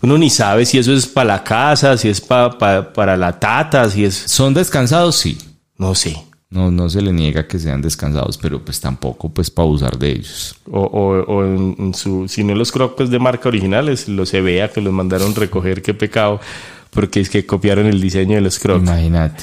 [0.00, 3.38] uno ni sabe si eso es para la casa, si es pa- pa- para la
[3.38, 5.16] tata, si es, ¿Son descansados?
[5.16, 5.36] Sí.
[5.76, 6.16] no sé.
[6.50, 10.12] No, no se le niega que sean descansados, pero pues tampoco pues para abusar de
[10.12, 10.56] ellos.
[10.70, 14.32] O, o, o en, en su, si no los crocs pues, de marca originales, los
[14.32, 16.40] EVEA que los mandaron recoger, qué pecado,
[16.90, 18.82] porque es que copiaron el diseño de los crocs.
[18.82, 19.42] Imagínate.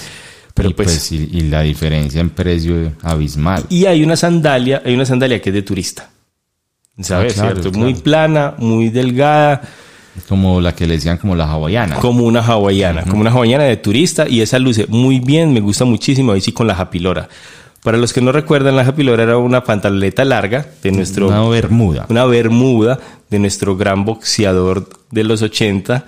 [0.55, 3.65] Pero y, pues- pues, y, y la diferencia en precio abismal.
[3.69, 6.09] Y hay una sandalia, hay una sandalia que es de turista.
[7.01, 7.33] ¿Sabes?
[7.33, 7.71] Ah, claro, ¿Cierto?
[7.71, 7.85] claro.
[7.85, 9.61] Muy plana, muy delgada,
[10.29, 11.95] Como la que le decían como la hawaiana.
[11.97, 15.85] como una hawaiana, como una hawaiana de turista y esa luce muy bien, me gusta
[15.85, 17.27] muchísimo, ahí sí con la japilora.
[17.83, 22.05] Para los que no recuerdan, la japilora era una pantaleta larga de nuestro Una bermuda.
[22.09, 22.99] una bermuda
[23.29, 26.03] de nuestro gran boxeador de los 80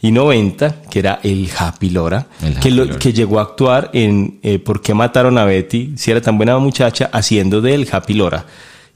[0.00, 4.38] y 90, que era el Happy Lora, El que, lo- que llegó a actuar en
[4.42, 5.94] eh, ¿Por qué mataron a Betty?
[5.96, 8.46] Si era tan buena muchacha, haciendo del Happy Lora.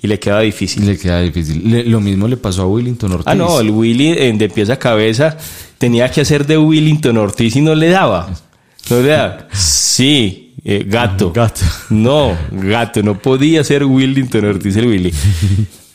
[0.02, 0.84] Y le quedaba difícil.
[0.84, 1.62] Le queda difícil.
[1.70, 3.26] Le- lo mismo le pasó a Willington Ortiz.
[3.28, 5.36] Ah, no, el Willy eh, de pies a cabeza
[5.78, 8.28] tenía que hacer de Willington Ortiz y no le daba.
[8.90, 9.46] No le daba.
[9.52, 11.30] Sí, eh, gato.
[11.34, 11.60] Gato.
[11.90, 13.02] No, gato.
[13.02, 15.12] No podía ser Willington Ortiz el Willy.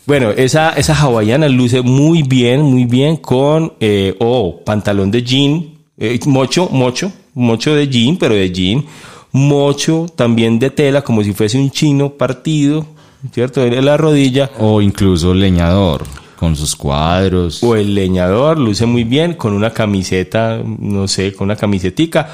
[0.05, 5.65] Bueno, esa, esa hawaiana luce muy bien, muy bien con, eh, oh, pantalón de jean,
[5.97, 8.85] eh, mocho, mocho, mocho de jean, pero de jean,
[9.33, 12.85] mocho también de tela, como si fuese un chino partido,
[13.33, 13.63] ¿cierto?
[13.63, 16.03] En la rodilla, O incluso leñador,
[16.37, 17.63] con sus cuadros.
[17.63, 22.29] o el leñador luce muy bien con una camiseta, no sé, con una camisetica.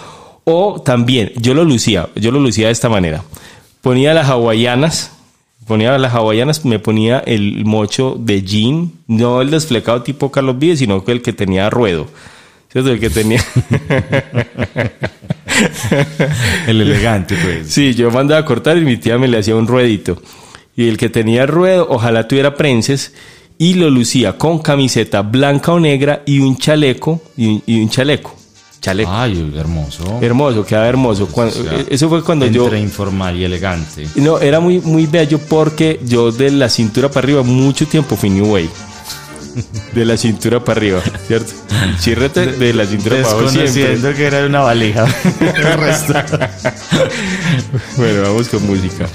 [0.45, 3.23] O también, yo lo lucía, yo lo lucía de esta manera.
[3.81, 5.11] Ponía las hawaianas,
[5.67, 10.79] ponía las hawaianas, me ponía el mocho de jean, no el desflecado tipo Carlos Vives,
[10.79, 12.07] sino el que tenía ruedo.
[12.71, 12.91] ¿Cierto?
[12.91, 13.43] El que tenía...
[16.67, 17.71] El elegante, pues.
[17.71, 20.21] Sí, yo mandaba a cortar y mi tía me le hacía un ruedito.
[20.75, 23.13] Y el que tenía ruedo, ojalá tuviera prenses,
[23.57, 27.89] y lo lucía con camiseta blanca o negra y un chaleco, y un, y un
[27.89, 28.35] chaleco.
[28.81, 29.09] Chaleco.
[29.13, 30.19] Ay, hermoso.
[30.21, 31.27] Hermoso, quedaba hermoso.
[31.27, 32.65] Cuando- O sea, eso fue cuando yo...
[32.65, 34.05] Entre informal y elegante.
[34.15, 38.29] No, era muy, muy bello porque yo de la cintura para arriba mucho tiempo fui
[38.29, 38.69] New Way.
[39.93, 41.53] De la cintura para arriba, ¿cierto?
[41.99, 43.43] Chirrete de la cintura para abajo.
[43.43, 45.05] Desconociendo que era una valija.
[45.39, 46.13] El resto.
[47.97, 49.07] Bueno, vamos con música.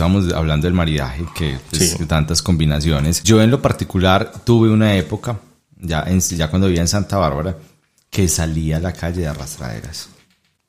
[0.00, 2.06] Que estábamos hablando del maridaje, que pues, Sí.
[2.06, 3.22] tantas combinaciones.
[3.22, 5.38] Yo en lo particular tuve una época,
[5.78, 7.56] ya, en- ya cuando vivía en Santa Bárbara,
[8.08, 10.08] que salía a la calle de arrastraderas.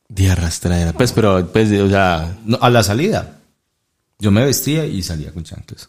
[0.09, 0.91] De arrastradera.
[0.93, 3.37] Pues, pero, pues, o sea, No, a la salida.
[4.19, 5.87] Yo me vestía y salía con chanclas.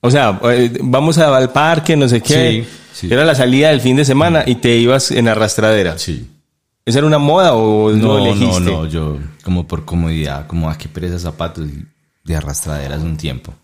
[0.00, 2.66] o sea, eh, vamos al parque, no sé qué.
[2.92, 3.12] Sí, sí.
[3.14, 5.96] Era la salida del fin de semana y te ibas en arrastradera.
[5.98, 6.28] Sí.
[6.84, 8.60] ¿Esa era una moda o No, no, elegiste?
[8.62, 11.84] no, yo como por comodidad, como a qué pereza zapatos y
[12.24, 13.54] de arrastraderas un tiempo.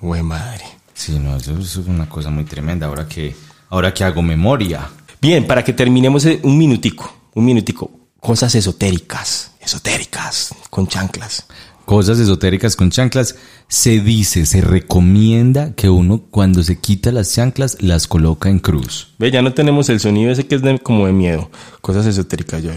[0.00, 0.64] Güey, madre.
[0.92, 2.86] Sí, no, eso, eso es una cosa muy tremenda.
[2.86, 3.34] Ahora que,
[3.70, 4.88] ahora que hago memoria.
[5.20, 7.90] Bien, para que terminemos eh, un minutico, un minutico.
[8.20, 11.46] Cosas esotéricas, esotéricas, con chanclas.
[11.84, 13.36] Cosas esotéricas con chanclas.
[13.68, 19.14] Se dice, se recomienda que uno cuando se quita las chanclas las coloca en cruz.
[19.18, 21.50] Ve, ya no tenemos el sonido ese que es de- como de miedo.
[21.82, 22.70] Cosas esotéricas, yo.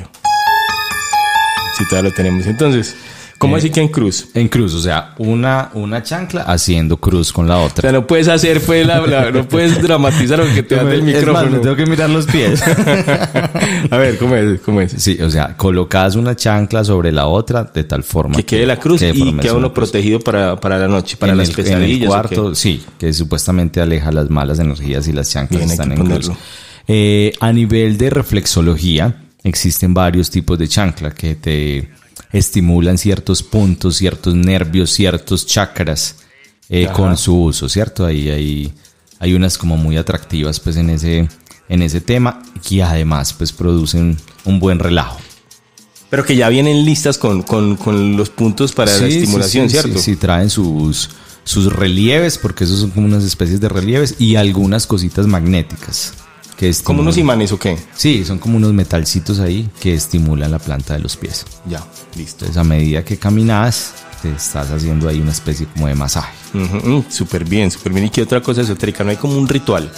[1.78, 2.46] Sí, todavía lo tenemos.
[2.48, 2.96] Entonces,
[3.38, 4.28] ¿cómo Eh, así que en cruz?
[4.34, 7.82] En cruz, o sea, una, una chancla haciendo cruz con la O otra.
[7.82, 11.06] sea, no puedes hacer, la, la- no puedes dramatizar lo que te da del Es
[11.06, 11.52] más, micrófono.
[11.52, 12.62] me tengo que mirar los pies.
[13.92, 14.60] A ver, ¿cómo es?
[14.62, 14.92] ¿Cómo es?
[14.98, 18.78] Sí, o sea, colocas una chancla sobre la otra de tal forma Que quede la
[18.78, 21.64] cruz y formes queda uno protegido para, para la noche, para en las el, en
[21.66, 22.02] pesadillas.
[22.02, 25.90] el ¿o cuarto, sí, que supuestamente aleja las malas energías y las chanclas Bien, están
[25.90, 26.32] que en cruz.
[26.88, 31.90] Eh, a nivel de reflexología, existen varios tipos de chancla que te
[32.38, 36.18] estimulan ciertos puntos, ciertos nervios, ciertos chakras
[36.70, 38.06] eh, con su uso, ¿cierto?
[38.06, 38.74] Ahí hay,
[39.20, 41.30] hay unas como muy atractivas pues en ese,
[41.70, 45.20] en ese tema y además pues producen un buen relajo.
[46.10, 49.74] Pero que ya vienen listas con, con, con los puntos para la Sí, estimulación, sí,
[49.74, 50.00] ¿cierto?
[50.00, 51.10] Sí, sí, traen sus,
[51.44, 56.14] sus relieves, porque esos son como unas especies de relieves, y algunas cositas magnéticas.
[56.58, 57.78] Que ¿Como unos imanes o qué?
[57.96, 61.46] Sí, son como unos metalcitos ahí que estimulan la planta de los pies.
[61.70, 61.86] Ya,
[62.16, 62.46] listo.
[62.46, 63.94] Entonces, a medida que caminas,
[64.24, 66.34] te estás haciendo ahí una especie como de masaje.
[66.54, 68.06] Mm, Súper bien, súper bien.
[68.08, 69.04] ¿Y qué otra cosa esotérica?
[69.04, 69.92] No hay como un ritual.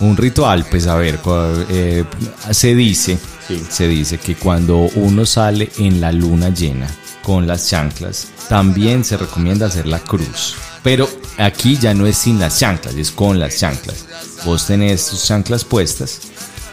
[0.00, 1.18] Un ritual, pues a ver,
[1.68, 2.04] eh,
[2.52, 3.60] se dice, Sí.
[3.68, 6.86] se dice que cuando uno sale en la luna llena
[7.28, 10.54] con las chanclas, también se recomienda hacer la cruz.
[10.82, 11.06] Pero
[11.36, 14.06] aquí ya no es sin las chanclas, es con las chanclas.
[14.46, 16.20] Vos tenés tus chanclas puestas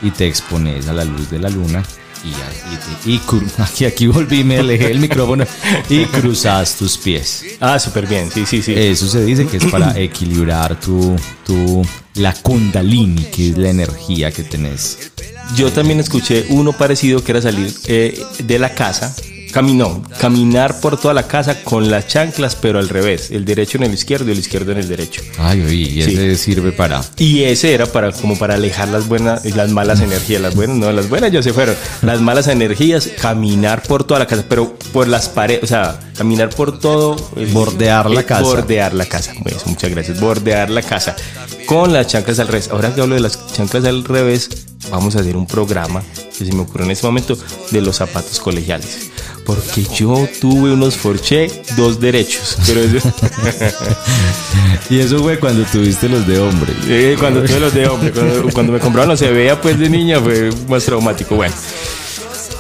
[0.02, 1.84] y te expones a la luz de la luna
[2.24, 5.46] y, y, y cru- aquí, aquí volví, me alejé del micrófono
[5.90, 7.44] y cruzas tus pies.
[7.60, 8.74] Ah, súper bien, sí, sí, sí.
[8.78, 14.32] Eso se dice que es para equilibrar tu, tu, la kundalini, que es la energía
[14.32, 15.12] que tenés.
[15.58, 19.14] Yo también escuché uno parecido que era salir eh, de la casa,
[19.56, 23.86] caminó, caminar por toda la casa con las chanclas, pero al revés, el derecho en
[23.86, 25.22] el izquierdo y el izquierdo en el derecho.
[25.38, 27.02] Ay, oye, y ese sirve para...
[27.18, 30.76] Y ese era para como para alejar las buenas y las malas energías, las buenas,
[30.76, 31.74] no, las buenas ya se fueron.
[32.02, 36.50] Las malas energías, caminar por toda la casa, pero por las paredes, o sea, caminar
[36.50, 38.42] por todo, el- Bordear la eh, casa.
[38.42, 39.32] Bordear la casa.
[39.42, 40.20] Pues, muchas gracias.
[40.20, 41.16] Bordear la casa
[41.66, 42.68] con las chanclas al revés.
[42.72, 44.50] Ahora que hablo de las chanclas al revés,
[44.92, 46.04] vamos a hacer un programa
[46.38, 47.38] que se me ocurrió en este momento
[47.72, 49.12] de los zapatos colegiales.
[49.46, 53.14] Porque yo tuve unos Forché dos derechos, pero eso-
[54.90, 56.74] Y eso fue cuando tuviste los de hombre.
[56.88, 59.90] Eh, cuando tuve los de hombre, cuando, cuando me compraron los se veía pues de
[59.90, 61.36] niña fue más traumático.
[61.36, 61.54] Bueno,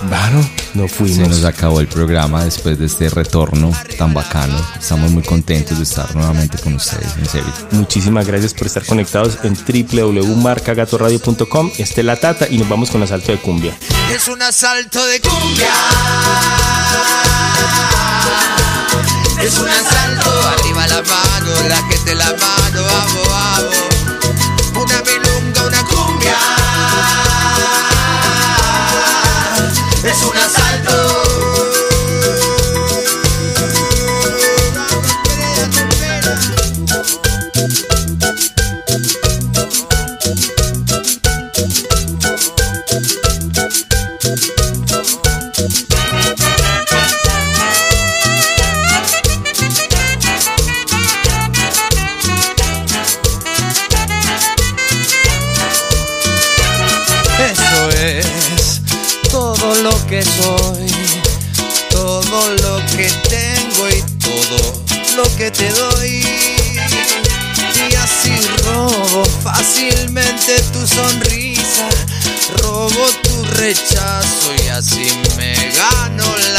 [0.03, 1.29] bueno, no Se fuimos.
[1.29, 4.55] nos acabó el programa después de este retorno tan bacano.
[4.79, 7.51] Estamos muy contentos de estar nuevamente con ustedes, en serio.
[7.71, 11.71] Muchísimas gracias por estar conectados en www.marcagatoradio.com.
[11.77, 13.73] Este es la tata y nos vamos con asalto de cumbia.
[14.13, 15.69] Es un asalto de cumbia.
[19.41, 20.29] Es un asalto.
[20.59, 23.21] Arriba la mano, la gente la mano, amo,
[23.57, 23.94] amo.
[30.05, 31.34] Es un asalto.
[70.95, 71.89] Sonrisa,
[72.61, 76.54] robo tu rechazo y así me gano la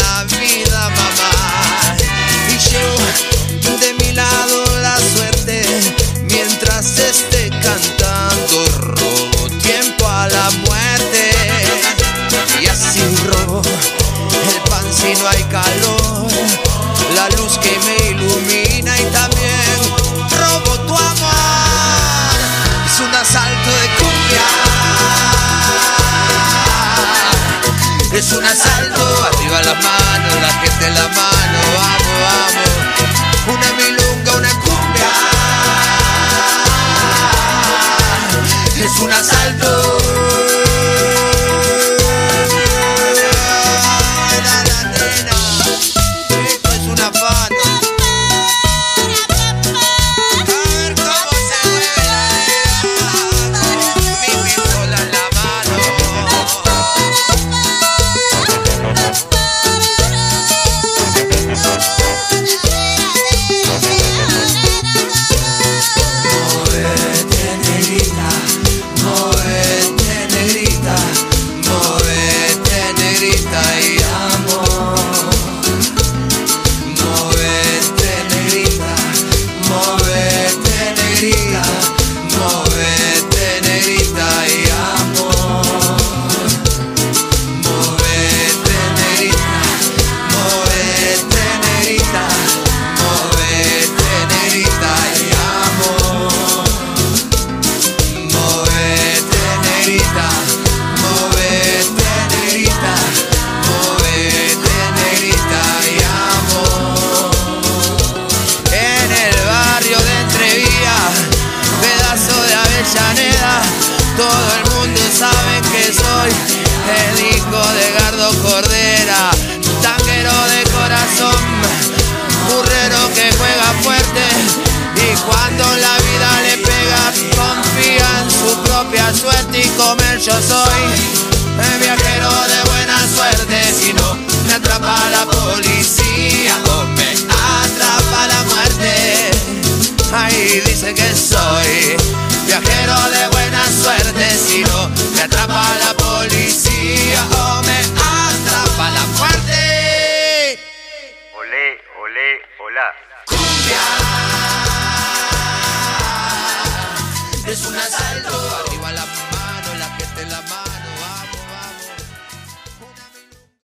[30.40, 33.54] la gente en la mano, vamos, vamos.
[33.54, 35.10] Una milonga, una cumbia.
[38.84, 39.85] Es un asalto.